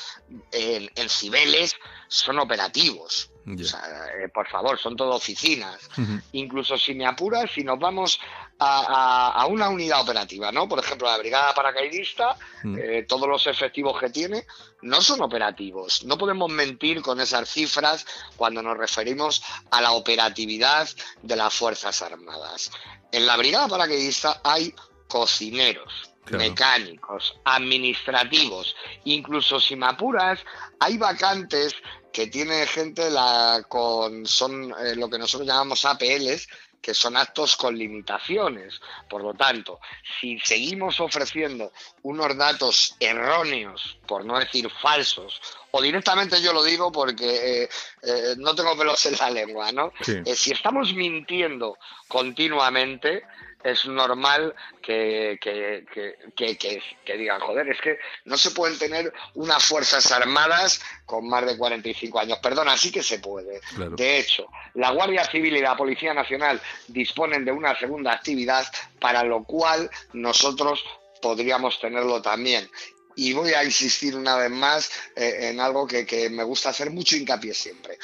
en, 0.53 0.91
en 0.95 1.09
Cibeles 1.09 1.77
son 2.09 2.39
operativos. 2.39 3.31
Eh, 3.57 4.29
por 4.29 4.47
favor, 4.49 4.79
son 4.79 4.97
todo 4.97 5.15
oficinas. 5.15 5.89
Incluso 6.33 6.77
si 6.77 6.95
me 6.95 7.07
apuras, 7.07 7.51
si 7.51 7.65
nos 7.65 7.79
vamos 7.79 8.21
a, 8.59 9.47
una 9.49 9.69
unidad 9.69 10.01
operativa, 10.01 10.51
¿no? 10.53 10.69
Por 10.69 10.81
ejemplo, 10.81 11.09
la 11.09 11.19
brigada 11.19 11.55
paracaidista, 11.55 12.37
mm. 12.65 12.79
eh, 12.79 13.07
todos 13.09 13.29
los 13.29 13.47
efectivos 13.47 13.99
que 13.99 14.11
tiene 14.11 14.45
no 14.83 15.01
son 15.01 15.23
operativos. 15.23 16.05
No 16.05 16.19
podemos 16.19 16.51
mentir 16.51 17.03
con 17.03 17.21
esas 17.21 17.49
cifras 17.49 18.07
cuando 18.37 18.63
nos 18.63 18.77
referimos 18.77 19.43
a 19.71 19.81
la 19.81 19.93
operatividad 19.93 20.89
de 21.23 21.37
las 21.37 21.55
Fuerzas 21.55 22.03
Armadas. 22.03 22.71
En 23.13 23.27
la 23.27 23.37
brigada 23.37 23.69
paracaidista 23.69 24.41
hay 24.45 24.75
cocineros, 25.09 26.13
mecánicos, 26.31 27.35
administrativos, 27.45 28.77
incluso 29.05 29.59
si 29.61 29.77
me 29.77 29.87
apuras, 29.87 30.41
hay 30.79 30.99
vacantes 30.99 31.75
que 32.13 32.27
tiene 32.27 32.67
gente 32.67 33.11
la, 33.11 33.65
con 33.69 34.27
son 34.27 34.75
eh, 34.81 34.97
lo 34.97 35.09
que 35.09 35.19
nosotros 35.19 35.47
llamamos 35.47 35.85
APLs, 35.85 36.49
que 36.81 36.95
son 36.95 37.17
actos 37.17 37.57
con 37.57 37.77
limitaciones. 37.77 38.81
Por 39.09 39.23
lo 39.23 39.35
tanto, 39.35 39.81
si 40.21 40.39
seguimos 40.41 41.01
ofreciendo 41.01 41.73
unos 42.03 42.37
datos 42.37 42.97
erróneos, 43.01 43.99
por 44.07 44.25
no 44.25 44.39
decir 44.39 44.71
falsos, 44.71 45.41
o 45.71 45.83
directamente 45.83 46.41
yo 46.41 46.53
lo 46.53 46.63
digo 46.63 46.91
porque 46.91 47.63
eh, 47.63 47.69
eh, 48.03 48.35
no 48.39 48.55
tengo 48.55 48.77
pelos 48.77 49.05
en 49.07 49.17
la 49.17 49.31
lengua, 49.31 49.73
¿no? 49.73 49.93
si 50.35 50.53
estamos 50.53 50.95
mintiendo 50.95 51.77
continuamente, 52.07 53.25
es 53.65 53.87
normal 53.87 54.55
que, 54.81 55.39
que, 55.41 57.17
digan, 57.17 57.41
joder, 57.41 57.69
es 57.69 57.81
que 57.81 57.99
no 58.25 58.39
se 58.39 58.53
pueden 58.53 58.79
tener 58.79 59.13
unas 59.35 59.65
Fuerzas 59.65 60.11
Armadas 60.13 60.81
con 61.05 61.29
más 61.29 61.45
de 61.45 61.57
45 61.57 62.21
años. 62.21 62.39
Perdona, 62.39 62.77
sí 62.77 62.93
que 62.93 63.03
se 63.03 63.19
puede. 63.19 63.61
De 63.97 64.19
hecho, 64.19 64.47
la 64.75 64.93
Guardia 64.93 65.25
Civil 65.25 65.57
y 65.57 65.61
la 65.61 65.77
Policía 65.77 66.15
Nacional 66.15 66.61
disponen 66.87 67.45
de 67.45 67.53
una 67.53 67.77
segunda 67.79 68.13
actividad 68.13 68.67
para 69.01 69.25
lo 69.25 69.45
cual 69.45 69.91
nosotros 70.13 70.85
podríamos 71.21 71.81
tenerlo 71.81 72.23
también. 72.23 72.69
Y 73.17 73.33
voy 73.33 73.53
a 73.53 73.65
insistir 73.65 74.15
una 74.15 74.37
vez 74.37 74.51
más 74.51 74.91
eh, 75.17 75.51
en 75.51 75.59
algo 75.59 75.87
que, 75.89 76.29
me 76.31 76.45
gusta 76.45 76.69
hacer 76.69 76.91
mucho 76.91 77.17
hincapié 77.17 77.53
siempre. 77.53 77.99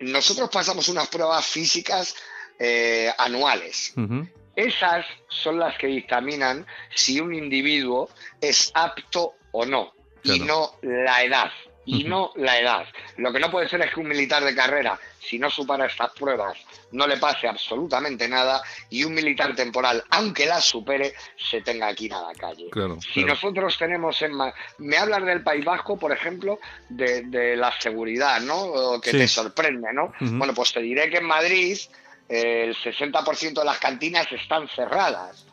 Nosotros 0.00 0.50
pasamos 0.50 0.88
unas 0.88 1.08
pruebas 1.08 1.46
físicas 1.46 2.14
eh, 2.58 3.10
anuales. 3.16 3.94
Esas 4.58 5.06
son 5.28 5.60
las 5.60 5.78
que 5.78 5.86
dictaminan 5.86 6.66
si 6.92 7.20
un 7.20 7.32
individuo 7.32 8.10
es 8.40 8.72
apto 8.74 9.34
o 9.52 9.64
no, 9.64 9.92
y 10.24 10.40
no 10.40 10.72
la 10.82 11.22
edad. 11.22 11.52
Y 11.84 12.02
no 12.02 12.32
la 12.34 12.58
edad. 12.58 12.84
Lo 13.18 13.32
que 13.32 13.38
no 13.38 13.52
puede 13.52 13.68
ser 13.68 13.80
es 13.82 13.94
que 13.94 14.00
un 14.00 14.08
militar 14.08 14.44
de 14.44 14.56
carrera, 14.56 14.98
si 15.20 15.38
no 15.38 15.48
supera 15.48 15.86
estas 15.86 16.10
pruebas, 16.10 16.58
no 16.90 17.06
le 17.06 17.18
pase 17.18 17.46
absolutamente 17.46 18.28
nada 18.28 18.60
y 18.90 19.04
un 19.04 19.14
militar 19.14 19.54
temporal, 19.54 20.02
aunque 20.10 20.44
las 20.44 20.64
supere, 20.64 21.14
se 21.36 21.62
tenga 21.62 21.94
que 21.94 22.06
ir 22.06 22.14
a 22.14 22.22
la 22.22 22.34
calle. 22.34 22.68
si 23.14 23.24
nosotros 23.24 23.78
tenemos 23.78 24.20
en 24.22 24.32
me 24.78 24.96
hablas 24.96 25.24
del 25.24 25.44
País 25.44 25.64
Vasco, 25.64 25.96
por 25.96 26.10
ejemplo, 26.10 26.58
de, 26.88 27.54
la 27.56 27.72
seguridad, 27.80 28.40
¿no? 28.40 29.00
Que 29.00 29.12
te 29.12 29.28
sorprende, 29.28 29.92
¿no? 29.92 30.12
Bueno, 30.18 30.52
pues 30.52 30.72
te 30.72 30.80
diré 30.80 31.08
que 31.08 31.18
en 31.18 31.26
Madrid 31.26 31.78
el 32.28 32.76
60% 32.76 33.54
de 33.54 33.64
las 33.64 33.78
cantinas 33.78 34.30
están 34.32 34.68
cerradas. 34.68 35.46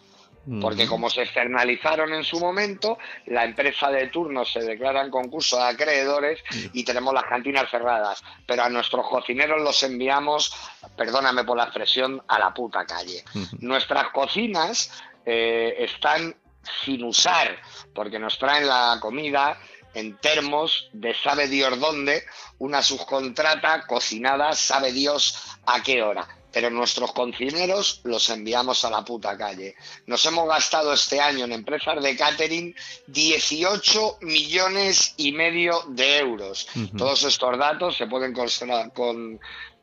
Porque 0.62 0.86
como 0.86 1.10
se 1.10 1.24
externalizaron 1.24 2.14
en 2.14 2.24
su 2.24 2.40
momento, 2.40 3.00
la 3.26 3.46
empresa 3.46 3.90
de 3.90 4.10
turno 4.10 4.46
se 4.46 4.60
declara 4.60 5.02
en 5.02 5.10
concurso 5.10 5.58
de 5.58 5.64
acreedores 5.64 6.40
y 6.72 6.84
tenemos 6.84 7.16
las 7.16 7.24
cantinas 7.24 7.68
cerradas. 7.72 8.24
Pero 8.46 8.62
a 8.62 8.70
nuestros 8.70 9.08
cocineros 9.08 9.60
los 9.60 9.82
enviamos, 9.82 10.54
perdóname 10.96 11.46
por 11.46 11.58
la 11.58 11.64
expresión, 11.64 12.22
a 12.28 12.38
la 12.38 12.54
puta 12.54 12.86
calle. 12.86 13.24
Nuestras 13.58 14.10
cocinas 14.10 14.92
eh, 15.26 15.78
están 15.80 16.36
sin 16.84 17.04
usar, 17.04 17.58
porque 17.96 18.20
nos 18.20 18.38
traen 18.38 18.68
la 18.68 19.00
comida 19.02 19.58
en 19.96 20.16
termos 20.18 20.90
de 20.94 21.16
sabe 21.16 21.48
Dios 21.48 21.80
dónde, 21.80 22.24
una 22.60 22.84
subcontrata 22.84 23.88
cocinada 23.88 24.54
sabe 24.54 24.92
Dios 24.92 25.58
a 25.66 25.82
qué 25.82 26.04
hora 26.04 26.28
pero 26.56 26.70
nuestros 26.70 27.12
cocineros 27.12 28.00
los 28.06 28.30
enviamos 28.30 28.86
a 28.86 28.90
la 28.90 29.04
puta 29.04 29.38
calle. 29.38 29.76
Nos 30.08 30.26
hemos 30.26 30.48
gastado 30.48 30.94
este 30.94 31.20
año 31.20 31.44
en 31.44 31.52
empresas 31.52 32.02
de 32.02 32.16
catering 32.16 32.74
18 33.08 34.20
millones 34.22 35.16
y 35.18 35.34
medio 35.34 35.84
de 35.90 36.20
euros. 36.20 36.70
Todos 36.98 37.26
estos 37.26 37.58
datos 37.58 37.98
se 37.98 38.08
pueden 38.08 38.34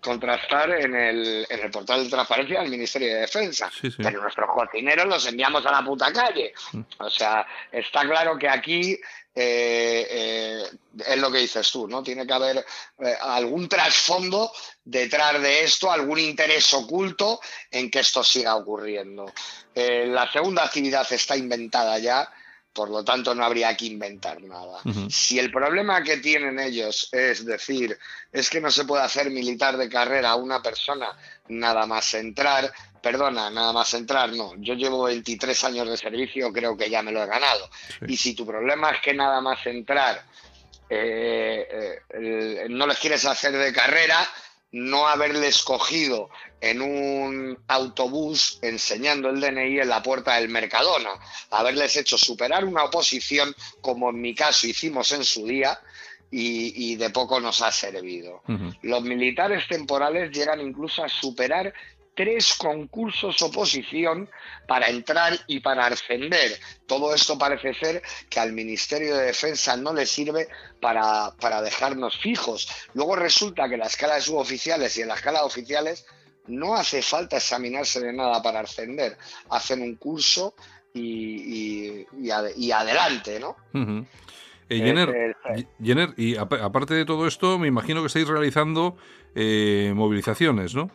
contrastar 0.00 0.70
en 0.70 0.94
el, 0.94 1.46
portal 1.70 2.04
de 2.04 2.10
transparencia 2.10 2.62
del 2.62 2.70
Ministerio 2.70 3.16
de 3.16 3.20
Defensa. 3.20 3.70
Pero 3.98 4.22
nuestros 4.22 4.48
cocineros 4.48 5.04
los 5.04 5.26
enviamos 5.26 5.66
a 5.66 5.72
la 5.72 5.84
puta 5.84 6.10
calle. 6.10 6.54
Mm. 6.72 6.80
O 7.00 7.10
sea, 7.10 7.46
está 7.70 8.00
claro 8.06 8.38
que 8.38 8.48
aquí 8.48 8.98
eh, 9.34 10.06
eh, 10.10 10.64
es 11.06 11.16
lo 11.18 11.30
que 11.30 11.38
dices 11.38 11.70
tú, 11.70 11.88
¿no? 11.88 12.02
Tiene 12.02 12.26
que 12.26 12.32
haber 12.34 12.58
eh, 12.98 13.16
algún 13.20 13.66
trasfondo 13.66 14.52
detrás 14.84 15.40
de 15.40 15.64
esto, 15.64 15.90
algún 15.90 16.18
interés 16.18 16.72
oculto 16.74 17.40
en 17.70 17.90
que 17.90 18.00
esto 18.00 18.22
siga 18.22 18.56
ocurriendo. 18.56 19.32
la 19.74 20.30
segunda 20.30 20.64
actividad 20.64 21.10
está 21.10 21.34
inventada 21.34 21.98
ya, 21.98 22.30
por 22.72 22.88
lo 22.88 23.04
tanto 23.04 23.34
no 23.34 23.44
habría 23.44 23.76
que 23.76 23.86
inventar 23.86 24.40
nada. 24.42 24.80
Si 25.10 25.38
el 25.38 25.50
problema 25.50 26.02
que 26.02 26.18
tienen 26.18 26.58
ellos 26.58 27.08
es 27.12 27.44
decir, 27.44 27.98
es 28.32 28.48
que 28.48 28.60
no 28.60 28.70
se 28.70 28.84
puede 28.84 29.02
hacer 29.02 29.30
militar 29.30 29.76
de 29.76 29.88
carrera 29.88 30.30
a 30.30 30.36
una 30.36 30.62
persona 30.62 31.08
nada 31.48 31.86
más 31.86 32.14
entrar, 32.14 32.72
perdona, 33.02 33.50
nada 33.50 33.72
más 33.72 33.92
entrar, 33.94 34.32
no, 34.32 34.54
yo 34.56 34.74
llevo 34.74 35.04
23 35.04 35.64
años 35.64 35.88
de 35.88 35.96
servicio, 35.96 36.52
creo 36.52 36.76
que 36.76 36.88
ya 36.88 37.02
me 37.02 37.12
lo 37.12 37.22
he 37.22 37.26
ganado. 37.26 37.68
Y 38.06 38.16
si 38.16 38.34
tu 38.34 38.46
problema 38.46 38.90
es 38.90 39.00
que 39.00 39.12
nada 39.12 39.40
más 39.40 39.66
entrar 39.66 40.24
eh, 40.88 41.98
eh, 42.10 42.66
no 42.68 42.86
les 42.86 42.98
quieres 42.98 43.24
hacer 43.24 43.52
de 43.52 43.72
carrera, 43.72 44.26
no 44.72 45.06
haberle 45.06 45.48
escogido 45.48 46.30
en 46.60 46.80
un 46.80 47.58
autobús 47.68 48.58
enseñando 48.62 49.28
el 49.28 49.40
DNI 49.40 49.80
en 49.80 49.88
la 49.88 50.02
puerta 50.02 50.36
del 50.36 50.48
Mercadona, 50.48 51.10
haberles 51.50 51.96
hecho 51.96 52.16
superar 52.16 52.64
una 52.64 52.84
oposición 52.84 53.54
como 53.80 54.10
en 54.10 54.20
mi 54.20 54.34
caso 54.34 54.66
hicimos 54.66 55.12
en 55.12 55.24
su 55.24 55.46
día 55.46 55.78
y, 56.34 56.96
de 56.96 57.10
poco 57.10 57.40
nos 57.40 57.60
ha 57.60 57.70
servido. 57.70 58.42
Los 58.80 59.02
militares 59.02 59.68
temporales 59.68 60.30
llegan 60.30 60.62
incluso 60.62 61.04
a 61.04 61.08
superar 61.08 61.74
tres 62.14 62.54
concursos 62.54 63.40
oposición 63.42 64.28
para 64.66 64.88
entrar 64.88 65.38
y 65.46 65.60
para 65.60 65.86
ascender. 65.86 66.58
Todo 66.86 67.14
esto 67.14 67.38
parece 67.38 67.74
ser 67.74 68.02
que 68.28 68.40
al 68.40 68.52
Ministerio 68.52 69.16
de 69.16 69.26
Defensa 69.26 69.76
no 69.76 69.92
le 69.92 70.06
sirve 70.06 70.48
para, 70.80 71.32
para 71.40 71.62
dejarnos 71.62 72.18
fijos. 72.18 72.68
Luego 72.94 73.16
resulta 73.16 73.68
que 73.68 73.74
en 73.74 73.80
la 73.80 73.86
escala 73.86 74.16
de 74.16 74.20
suboficiales 74.20 74.96
y 74.96 75.02
en 75.02 75.08
la 75.08 75.14
escala 75.14 75.40
de 75.40 75.46
oficiales 75.46 76.06
no 76.46 76.74
hace 76.74 77.02
falta 77.02 77.36
examinarse 77.36 78.00
de 78.00 78.12
nada 78.12 78.42
para 78.42 78.60
ascender. 78.60 79.16
Hacen 79.50 79.80
un 79.82 79.96
curso 79.96 80.54
y, 80.92 82.04
y, 82.20 82.70
adelante, 82.70 83.40
¿no? 83.40 83.56
Eh, 84.68 84.78
Jenner, 84.78 85.36
Jenner, 85.82 86.14
y 86.16 86.36
aparte 86.36 86.94
de 86.94 87.04
todo 87.04 87.26
esto, 87.26 87.58
me 87.58 87.68
imagino 87.68 88.00
que 88.00 88.06
estáis 88.06 88.28
realizando 88.28 88.96
eh, 89.34 89.92
movilizaciones, 89.94 90.74
¿no? 90.74 90.90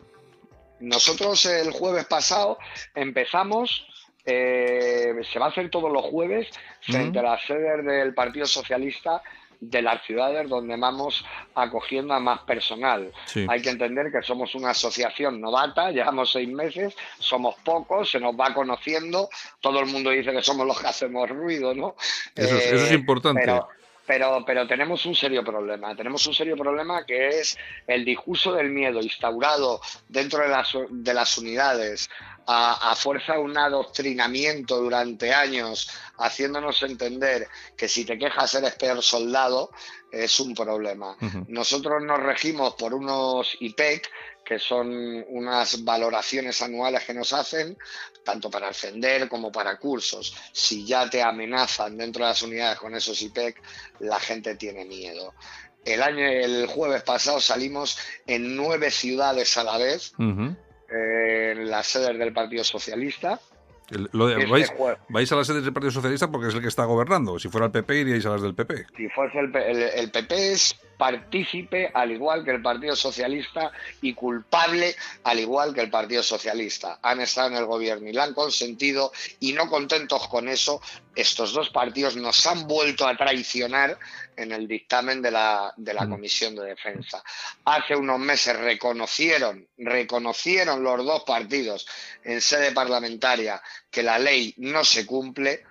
Nosotros 0.80 1.44
el 1.46 1.72
jueves 1.72 2.06
pasado 2.06 2.58
empezamos, 2.94 3.86
eh, 4.24 5.14
se 5.30 5.38
va 5.38 5.46
a 5.46 5.48
hacer 5.48 5.70
todos 5.70 5.90
los 5.90 6.04
jueves, 6.04 6.48
frente 6.80 7.18
a 7.18 7.22
las 7.22 7.42
sedes 7.46 7.84
del 7.84 8.14
Partido 8.14 8.46
Socialista 8.46 9.22
de 9.60 9.82
las 9.82 10.04
ciudades 10.04 10.48
donde 10.48 10.76
vamos 10.76 11.24
acogiendo 11.54 12.14
a 12.14 12.20
más 12.20 12.40
personal. 12.40 13.12
Hay 13.48 13.60
que 13.60 13.70
entender 13.70 14.12
que 14.12 14.22
somos 14.22 14.54
una 14.54 14.70
asociación 14.70 15.40
novata, 15.40 15.90
llevamos 15.92 16.32
seis 16.32 16.48
meses, 16.48 16.94
somos 17.18 17.56
pocos, 17.64 18.10
se 18.10 18.20
nos 18.20 18.34
va 18.34 18.54
conociendo, 18.54 19.28
todo 19.60 19.80
el 19.80 19.86
mundo 19.86 20.10
dice 20.10 20.32
que 20.32 20.42
somos 20.42 20.66
los 20.66 20.80
que 20.80 20.86
hacemos 20.86 21.28
ruido, 21.28 21.74
¿no? 21.74 21.96
Eso, 22.34 22.56
es 22.56 22.92
eh, 22.92 22.94
importante 22.94 23.40
pero, 23.40 23.68
pero 24.08 24.66
tenemos 24.66 25.04
un 25.06 25.14
serio 25.14 25.44
problema. 25.44 25.94
Tenemos 25.94 26.26
un 26.26 26.34
serio 26.34 26.56
problema 26.56 27.04
que 27.04 27.28
es 27.28 27.56
el 27.86 28.04
discurso 28.04 28.52
del 28.54 28.70
miedo 28.70 29.00
instaurado 29.00 29.80
dentro 30.08 30.42
de 30.42 30.48
las, 30.48 30.72
de 30.88 31.14
las 31.14 31.36
unidades 31.36 32.08
a, 32.50 32.94
fuerza 32.96 33.34
de 33.34 33.40
un 33.40 33.58
adoctrinamiento 33.58 34.78
durante 34.78 35.34
años, 35.34 35.90
haciéndonos 36.16 36.82
entender 36.82 37.46
que 37.76 37.88
si 37.88 38.06
te 38.06 38.18
quejas 38.18 38.54
eres 38.54 38.74
peor 38.76 39.02
soldado, 39.02 39.70
es 40.10 40.40
un 40.40 40.54
problema. 40.54 41.14
Nosotros 41.48 42.02
nos 42.02 42.20
regimos 42.20 42.74
por 42.74 42.94
unos 42.94 43.54
IPEC, 43.60 44.10
que 44.48 44.58
son 44.58 45.26
unas 45.28 45.84
valoraciones 45.84 46.62
anuales 46.62 47.04
que 47.04 47.12
nos 47.12 47.34
hacen, 47.34 47.76
tanto 48.24 48.50
para 48.50 48.68
ascender 48.68 49.28
como 49.28 49.52
para 49.52 49.76
cursos. 49.76 50.34
Si 50.52 50.86
ya 50.86 51.10
te 51.10 51.20
amenazan 51.20 51.98
dentro 51.98 52.24
de 52.24 52.30
las 52.30 52.40
unidades 52.40 52.78
con 52.78 52.94
esos 52.94 53.20
IPEC, 53.20 53.60
la 53.98 54.18
gente 54.18 54.54
tiene 54.54 54.86
miedo. 54.86 55.34
El 55.84 56.02
año, 56.02 56.26
el 56.26 56.66
jueves 56.66 57.02
pasado 57.02 57.42
salimos 57.42 57.98
en 58.26 58.56
nueve 58.56 58.90
ciudades 58.90 59.54
a 59.58 59.64
la 59.64 59.76
vez 59.76 60.14
en 60.18 61.70
las 61.70 61.86
sedes 61.86 62.18
del 62.18 62.32
Partido 62.32 62.64
Socialista. 62.64 63.38
Vais, 65.08 65.32
a 65.32 65.36
las 65.36 65.46
sedes 65.46 65.64
del 65.64 65.72
Partido 65.72 65.90
Socialista 65.90 66.30
porque 66.30 66.48
es 66.48 66.54
el 66.54 66.60
que 66.60 66.68
está 66.68 66.84
gobernando. 66.84 67.38
Si 67.38 67.48
fuera 67.48 67.66
el 67.66 67.72
PP, 67.72 68.00
iríais 68.00 68.26
a 68.26 68.30
las 68.30 68.42
del 68.42 68.54
PP. 68.54 68.86
Si 68.96 69.08
fuese 69.08 69.38
el, 69.38 69.54
el 69.56 70.10
PP 70.10 70.52
es 70.52 70.78
partícipe 70.98 71.90
al 71.94 72.10
igual 72.10 72.44
que 72.44 72.50
el 72.50 72.60
Partido 72.60 72.96
Socialista 72.96 73.70
y 74.02 74.12
culpable 74.12 74.94
al 75.24 75.38
igual 75.38 75.72
que 75.72 75.80
el 75.80 75.90
Partido 75.90 76.22
Socialista. 76.22 76.98
Han 77.02 77.20
estado 77.20 77.48
en 77.48 77.56
el 77.56 77.64
gobierno 77.64 78.08
y 78.08 78.12
la 78.12 78.24
han 78.24 78.34
consentido 78.34 79.12
y 79.40 79.52
no 79.52 79.70
contentos 79.70 80.28
con 80.28 80.48
eso, 80.48 80.82
estos 81.14 81.52
dos 81.52 81.70
partidos 81.70 82.16
nos 82.16 82.46
han 82.46 82.66
vuelto 82.66 83.06
a 83.06 83.16
traicionar 83.16 83.98
en 84.38 84.52
el 84.52 84.66
dictamen 84.66 85.20
de 85.20 85.30
la, 85.30 85.72
de 85.76 85.94
la. 85.94 86.08
Comisión 86.08 86.54
de 86.54 86.64
Defensa. 86.64 87.22
Hace 87.64 87.94
unos 87.94 88.18
meses 88.18 88.56
reconocieron, 88.56 89.68
reconocieron 89.76 90.82
los 90.82 91.04
dos 91.04 91.24
partidos 91.24 91.86
en 92.22 92.40
sede 92.40 92.72
parlamentaria 92.72 93.60
que 93.90 94.02
la 94.02 94.18
ley 94.18 94.54
no 94.58 94.84
se 94.84 95.04
cumple 95.04 95.64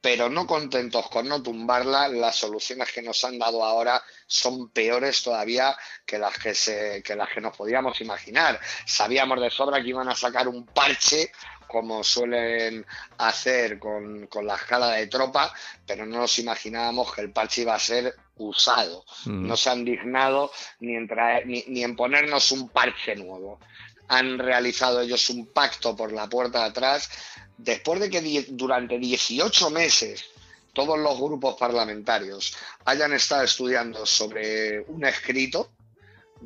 pero 0.00 0.30
no 0.30 0.46
contentos 0.46 1.08
con 1.10 1.28
no 1.28 1.42
tumbarla, 1.42 2.08
las 2.08 2.36
soluciones 2.36 2.90
que 2.90 3.02
nos 3.02 3.22
han 3.24 3.38
dado 3.38 3.62
ahora 3.62 4.02
son 4.26 4.70
peores 4.70 5.22
todavía 5.22 5.76
que 6.06 6.18
las 6.18 6.38
que, 6.38 6.54
se, 6.54 7.02
que 7.02 7.14
las 7.14 7.28
que 7.28 7.40
nos 7.40 7.54
podíamos 7.54 8.00
imaginar. 8.00 8.58
Sabíamos 8.86 9.40
de 9.40 9.50
sobra 9.50 9.82
que 9.82 9.88
iban 9.90 10.08
a 10.08 10.16
sacar 10.16 10.48
un 10.48 10.64
parche 10.64 11.32
como 11.70 12.02
suelen 12.02 12.84
hacer 13.18 13.78
con, 13.78 14.28
la 14.42 14.56
escala 14.56 14.92
de 14.92 15.06
tropa, 15.06 15.52
pero 15.86 16.04
no 16.04 16.18
nos 16.18 16.38
imaginábamos 16.38 17.14
que 17.14 17.20
el 17.20 17.32
parche 17.32 17.62
iba 17.62 17.74
a 17.74 17.78
ser 17.78 18.14
usado. 18.36 19.04
Mm. 19.26 19.46
No 19.46 19.56
se 19.56 19.70
han 19.70 19.84
dignado 19.84 20.50
ni 20.80 20.96
en, 20.96 21.08
ni, 21.46 21.64
ni 21.68 21.84
en 21.84 21.96
ponernos 21.96 22.50
un 22.52 22.68
parche 22.68 23.14
nuevo. 23.14 23.60
Han 24.08 24.38
realizado 24.38 25.00
ellos 25.00 25.30
un 25.30 25.46
pacto 25.46 25.94
por 25.94 26.12
la 26.12 26.28
puerta 26.28 26.60
de 26.60 26.66
atrás 26.66 27.08
después 27.56 28.00
de 28.00 28.10
que 28.10 28.46
durante 28.48 28.98
18 28.98 29.70
meses 29.70 30.24
todos 30.72 30.98
los 30.98 31.18
grupos 31.18 31.56
parlamentarios 31.56 32.56
hayan 32.84 33.12
estado 33.12 33.44
estudiando 33.44 34.06
sobre 34.06 34.80
un 34.82 35.04
escrito, 35.04 35.70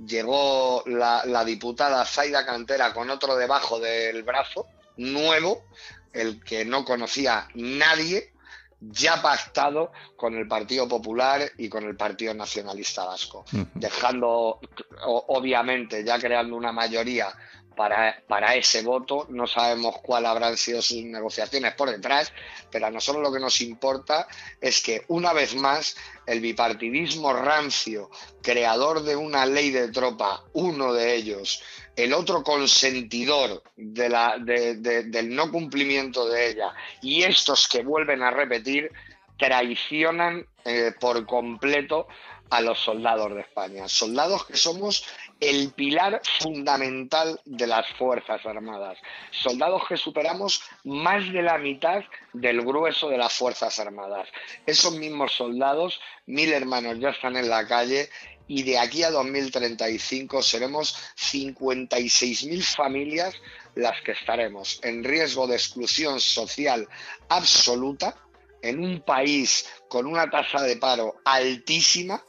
llegó 0.06 0.82
la, 0.86 1.44
diputada 1.44 2.04
Zaida 2.04 2.44
Cantera 2.44 2.92
con 2.92 3.10
otro 3.10 3.36
debajo 3.36 3.78
del 3.78 4.22
brazo, 4.22 4.66
nuevo, 4.96 5.64
el 6.12 6.42
que 6.42 6.64
no 6.64 6.84
conocía 6.84 7.48
nadie, 7.54 8.32
ya 8.80 9.22
pactado 9.22 9.92
con 10.16 10.34
el 10.34 10.46
Partido 10.46 10.86
Popular 10.88 11.42
y 11.58 11.68
con 11.68 11.84
el 11.84 11.96
Partido 11.96 12.34
Nacionalista 12.34 13.04
Vasco, 13.04 13.44
dejando, 13.74 14.60
obviamente, 15.06 16.04
ya 16.04 16.18
creando 16.18 16.56
una 16.56 16.72
mayoría 16.72 17.28
para, 17.74 18.22
para, 18.26 18.54
ese 18.54 18.82
voto. 18.82 19.26
No 19.28 19.46
sabemos 19.46 19.96
cuál 20.02 20.26
habrán 20.26 20.56
sido 20.56 20.82
sus 20.82 21.02
negociaciones 21.02 21.74
por 21.74 21.90
detrás, 21.90 22.32
pero 22.70 22.86
a 22.86 22.90
nosotros 22.90 23.22
lo 23.22 23.32
que 23.32 23.40
nos 23.40 23.60
importa 23.60 24.26
es 24.60 24.82
que 24.82 25.04
una 25.08 25.32
vez 25.32 25.54
más 25.54 25.96
el 26.26 26.40
bipartidismo 26.40 27.32
rancio, 27.32 28.10
creador 28.42 29.02
de 29.02 29.16
una 29.16 29.46
ley 29.46 29.70
de 29.70 29.88
tropa, 29.88 30.42
uno 30.52 30.92
de 30.92 31.14
ellos, 31.14 31.62
el 31.96 32.12
otro 32.12 32.42
consentidor 32.42 33.62
de 33.76 34.08
la, 34.08 34.36
del 34.38 35.34
no 35.34 35.50
cumplimiento 35.50 36.28
de 36.28 36.50
ella, 36.50 36.74
y 37.02 37.22
estos 37.22 37.68
que 37.68 37.82
vuelven 37.82 38.22
a 38.22 38.30
repetir, 38.30 38.90
traicionan 39.36 40.46
eh, 40.64 40.92
por 40.98 41.26
completo 41.26 42.06
a 42.50 42.60
los 42.60 42.78
soldados 42.78 43.34
de 43.34 43.40
España. 43.40 43.88
Soldados 43.88 44.46
que 44.46 44.56
somos 44.56 45.04
el 45.44 45.72
pilar 45.72 46.22
fundamental 46.40 47.40
de 47.44 47.66
las 47.66 47.86
Fuerzas 47.98 48.44
Armadas. 48.46 48.98
Soldados 49.30 49.82
que 49.88 49.96
superamos 49.96 50.62
más 50.84 51.30
de 51.32 51.42
la 51.42 51.58
mitad 51.58 52.02
del 52.32 52.62
grueso 52.62 53.08
de 53.10 53.18
las 53.18 53.32
Fuerzas 53.34 53.78
Armadas. 53.78 54.28
Esos 54.66 54.96
mismos 54.96 55.32
soldados, 55.32 56.00
mil 56.26 56.52
hermanos 56.52 56.98
ya 56.98 57.10
están 57.10 57.36
en 57.36 57.48
la 57.48 57.66
calle 57.66 58.08
y 58.46 58.62
de 58.62 58.78
aquí 58.78 59.02
a 59.02 59.10
2035 59.10 60.42
seremos 60.42 60.96
56.000 61.16 62.62
familias 62.62 63.34
las 63.74 64.00
que 64.02 64.12
estaremos 64.12 64.80
en 64.82 65.04
riesgo 65.04 65.46
de 65.46 65.56
exclusión 65.56 66.20
social 66.20 66.88
absoluta 67.28 68.16
en 68.62 68.82
un 68.82 69.00
país 69.00 69.66
con 69.88 70.06
una 70.06 70.30
tasa 70.30 70.62
de 70.62 70.76
paro 70.76 71.16
altísima 71.24 72.24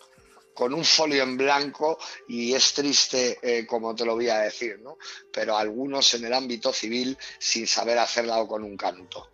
con 0.55 0.73
un 0.73 0.85
folio 0.85 1.21
en 1.21 1.37
blanco 1.37 1.99
y 2.29 2.53
es 2.53 2.73
triste 2.73 3.37
eh, 3.41 3.67
como 3.67 3.93
te 3.93 4.05
lo 4.05 4.15
voy 4.15 4.29
a 4.29 4.39
decir, 4.39 4.79
¿no? 4.79 4.97
Pero 5.31 5.57
algunos 5.57 6.13
en 6.13 6.25
el 6.25 6.33
ámbito 6.33 6.71
civil 6.73 7.15
sin 7.37 7.67
saber 7.67 7.99
hacerla 7.99 8.43
con 8.47 8.63
un 8.63 8.77
canto. 8.77 9.29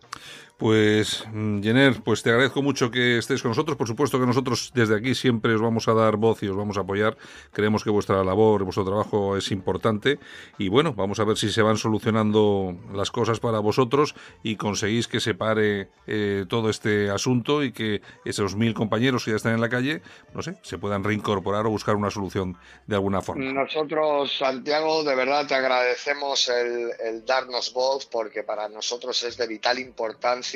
Pues, 0.62 1.24
mm, 1.32 1.60
Jenner, 1.60 2.04
pues 2.04 2.22
te 2.22 2.30
agradezco 2.30 2.62
mucho 2.62 2.92
que 2.92 3.18
estés 3.18 3.42
con 3.42 3.50
nosotros. 3.50 3.76
Por 3.76 3.88
supuesto 3.88 4.20
que 4.20 4.26
nosotros 4.26 4.70
desde 4.72 4.94
aquí 4.94 5.12
siempre 5.16 5.52
os 5.56 5.60
vamos 5.60 5.88
a 5.88 5.92
dar 5.92 6.14
voz 6.18 6.40
y 6.44 6.46
os 6.46 6.56
vamos 6.56 6.76
a 6.76 6.82
apoyar. 6.82 7.16
Creemos 7.50 7.82
que 7.82 7.90
vuestra 7.90 8.22
labor, 8.22 8.62
vuestro 8.62 8.84
trabajo 8.84 9.36
es 9.36 9.50
importante. 9.50 10.20
Y 10.58 10.68
bueno, 10.68 10.94
vamos 10.94 11.18
a 11.18 11.24
ver 11.24 11.36
si 11.36 11.50
se 11.50 11.62
van 11.62 11.78
solucionando 11.78 12.76
las 12.94 13.10
cosas 13.10 13.40
para 13.40 13.58
vosotros 13.58 14.14
y 14.44 14.54
conseguís 14.54 15.08
que 15.08 15.18
se 15.18 15.34
pare 15.34 15.88
eh, 16.06 16.44
todo 16.48 16.70
este 16.70 17.10
asunto 17.10 17.64
y 17.64 17.72
que 17.72 18.00
esos 18.24 18.54
mil 18.54 18.72
compañeros 18.72 19.24
que 19.24 19.32
ya 19.32 19.38
están 19.38 19.54
en 19.54 19.60
la 19.60 19.68
calle, 19.68 20.00
no 20.32 20.42
sé, 20.42 20.54
se 20.62 20.78
puedan 20.78 21.02
reincorporar 21.02 21.66
o 21.66 21.70
buscar 21.70 21.96
una 21.96 22.12
solución 22.12 22.56
de 22.86 22.94
alguna 22.94 23.20
forma. 23.20 23.52
Nosotros, 23.52 24.38
Santiago, 24.38 25.02
de 25.02 25.16
verdad 25.16 25.44
te 25.44 25.56
agradecemos 25.56 26.48
el 26.48 27.24
darnos 27.26 27.72
voz 27.72 28.06
porque 28.06 28.44
para 28.44 28.68
nosotros 28.68 29.24
es 29.24 29.36
de 29.36 29.48
vital 29.48 29.80
importancia 29.80 30.51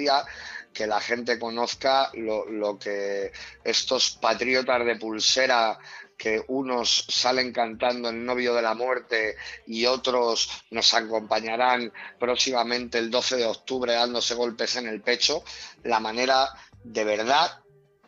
que 0.72 0.86
la 0.86 1.00
gente 1.00 1.38
conozca 1.38 2.10
lo, 2.14 2.78
que 2.78 3.32
estos 3.64 4.18
patriotas 4.20 4.84
de 4.84 4.96
pulsera 4.96 5.78
que 6.18 6.42
unos 6.48 7.06
salen 7.08 7.52
cantando 7.52 8.10
el 8.10 8.24
novio 8.24 8.54
de 8.54 8.62
la 8.62 8.74
muerte 8.74 9.36
y 9.66 9.86
otros 9.86 10.64
nos 10.70 10.92
acompañarán 10.94 11.92
próximamente 12.18 12.98
el 12.98 13.10
12 13.10 13.36
de 13.36 13.46
octubre 13.46 13.92
dándose 13.92 14.34
golpes 14.34 14.76
en 14.76 14.86
el 14.86 15.00
pecho, 15.02 15.42
la 15.84 16.00
manera 16.00 16.48
de 16.84 17.04
verdad, 17.04 17.60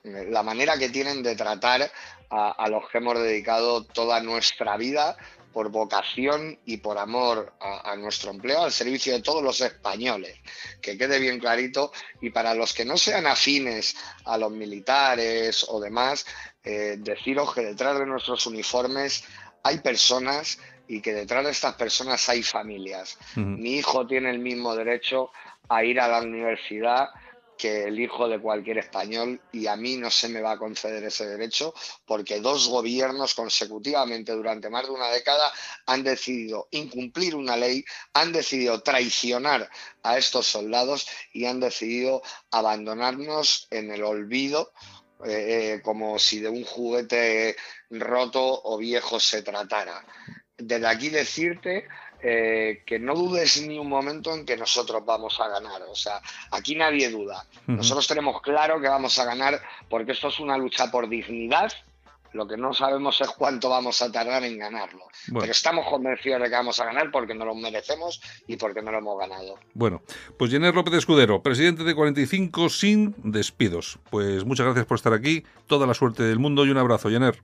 la 0.04 0.42
manera 0.42 0.78
que 0.78 0.88
tienen 0.88 1.22
de 1.22 1.36
tratar 1.36 1.90
a 2.30 2.68
los 2.68 2.88
que 2.90 2.98
hemos 2.98 3.18
dedicado 3.18 3.84
toda 3.84 4.20
nuestra 4.20 4.76
vida 4.76 5.16
por 5.58 5.70
vocación 5.72 6.56
y 6.66 6.76
por 6.76 6.98
amor 6.98 7.52
a, 7.60 7.96
nuestro 7.96 8.30
empleo 8.30 8.62
al 8.62 8.70
servicio 8.70 9.12
de 9.12 9.22
todos 9.22 9.42
los 9.42 9.60
españoles. 9.60 10.38
Que 10.80 10.96
quede 10.96 11.18
bien 11.18 11.40
clarito. 11.40 11.90
Y 12.20 12.30
para 12.30 12.54
los 12.54 12.72
que 12.72 12.84
no 12.84 12.96
sean 12.96 13.26
afines 13.26 13.96
a 14.24 14.38
los 14.38 14.52
militares 14.52 15.66
o 15.68 15.80
demás, 15.80 16.24
eh, 16.62 16.94
deciros 17.00 17.52
que 17.52 17.62
detrás 17.62 17.98
de 17.98 18.06
nuestros 18.06 18.46
uniformes 18.46 19.24
hay 19.64 19.78
personas 19.78 20.60
y 20.86 21.00
que 21.00 21.12
detrás 21.12 21.44
de 21.44 21.50
estas 21.50 21.74
personas 21.74 22.28
hay 22.28 22.44
familias. 22.44 23.18
Mi 23.34 23.78
hijo 23.78 24.06
tiene 24.06 24.30
el 24.30 24.38
mismo 24.38 24.76
derecho 24.76 25.32
a 25.68 25.82
ir 25.82 25.98
a 25.98 26.06
la 26.06 26.20
universidad 26.20 27.08
que 27.58 27.84
el 27.84 27.98
hijo 27.98 28.28
de 28.28 28.40
cualquier 28.40 28.78
español 28.78 29.40
y 29.52 29.66
a 29.66 29.76
mí 29.76 29.96
no 29.96 30.10
se 30.10 30.28
me 30.28 30.40
va 30.40 30.52
a 30.52 30.58
conceder 30.58 31.04
ese 31.04 31.26
derecho 31.26 31.74
porque 32.06 32.40
dos 32.40 32.68
gobiernos 32.68 33.34
consecutivamente 33.34 34.32
durante 34.32 34.70
más 34.70 34.84
de 34.86 34.92
una 34.92 35.10
década 35.10 35.52
han 35.86 36.04
decidido 36.04 36.68
incumplir 36.70 37.34
una 37.34 37.56
ley, 37.56 37.84
han 38.14 38.32
decidido 38.32 38.80
traicionar 38.80 39.68
a 40.02 40.16
estos 40.16 40.46
soldados 40.46 41.06
y 41.32 41.44
han 41.46 41.60
decidido 41.60 42.22
abandonarnos 42.50 43.66
en 43.70 43.90
el 43.90 44.04
olvido 44.04 44.72
eh, 45.26 45.74
eh, 45.74 45.82
como 45.82 46.18
si 46.20 46.38
de 46.38 46.48
un 46.48 46.64
juguete 46.64 47.56
roto 47.90 48.62
o 48.64 48.78
viejo 48.78 49.18
se 49.18 49.42
tratara. 49.42 50.04
Desde 50.56 50.86
aquí 50.86 51.08
decirte 51.08 51.88
eh, 52.20 52.82
que 52.84 52.98
no 52.98 53.14
dudes 53.14 53.62
ni 53.62 53.78
un 53.78 53.88
momento 53.88 54.34
en 54.34 54.44
que 54.44 54.56
nosotros 54.56 55.04
vamos 55.04 55.38
a 55.40 55.48
ganar. 55.48 55.82
O 55.82 55.94
sea, 55.94 56.20
aquí 56.50 56.74
nadie 56.74 57.10
duda. 57.10 57.46
Nosotros 57.66 58.06
tenemos 58.08 58.42
claro 58.42 58.80
que 58.80 58.88
vamos 58.88 59.18
a 59.18 59.24
ganar 59.24 59.60
porque 59.88 60.12
esto 60.12 60.28
es 60.28 60.40
una 60.40 60.58
lucha 60.58 60.90
por 60.90 61.08
dignidad, 61.08 61.72
Lo 62.32 62.46
que 62.46 62.58
no 62.58 62.74
sabemos 62.74 63.18
es 63.22 63.28
cuánto 63.30 63.70
vamos 63.70 64.02
a 64.02 64.12
tardar 64.12 64.42
en 64.44 64.58
ganarlo. 64.58 65.04
Pero 65.32 65.50
estamos 65.50 65.86
convencidos 65.86 66.42
de 66.42 66.48
que 66.48 66.56
vamos 66.56 66.78
a 66.78 66.84
ganar 66.84 67.10
porque 67.10 67.34
nos 67.34 67.46
lo 67.46 67.54
merecemos 67.54 68.20
y 68.46 68.56
porque 68.56 68.82
no 68.82 68.90
lo 68.90 68.98
hemos 68.98 69.18
ganado. 69.18 69.54
Bueno, 69.72 70.02
pues 70.36 70.50
Jenner 70.50 70.74
López 70.74 70.94
Escudero, 70.94 71.42
presidente 71.42 71.84
de 71.84 71.94
45 71.94 72.68
sin 72.68 73.14
despidos. 73.18 73.98
Pues 74.10 74.44
muchas 74.44 74.66
gracias 74.66 74.84
por 74.84 74.96
estar 74.96 75.14
aquí. 75.14 75.44
Toda 75.66 75.86
la 75.86 75.94
suerte 75.94 76.22
del 76.24 76.38
mundo 76.38 76.66
y 76.66 76.70
un 76.70 76.78
abrazo, 76.78 77.08
Jenner. 77.08 77.42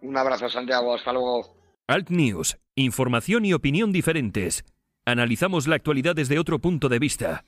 Un 0.00 0.16
abrazo, 0.16 0.48
Santiago. 0.48 0.94
Hasta 0.94 1.12
luego. 1.12 1.56
Alt 1.88 2.10
News. 2.10 2.58
Información 2.74 3.44
y 3.44 3.52
opinión 3.52 3.92
diferentes. 3.92 4.64
Analizamos 5.04 5.68
la 5.68 5.76
actualidad 5.76 6.16
desde 6.16 6.40
otro 6.40 6.58
punto 6.58 6.88
de 6.88 6.98
vista. 6.98 7.46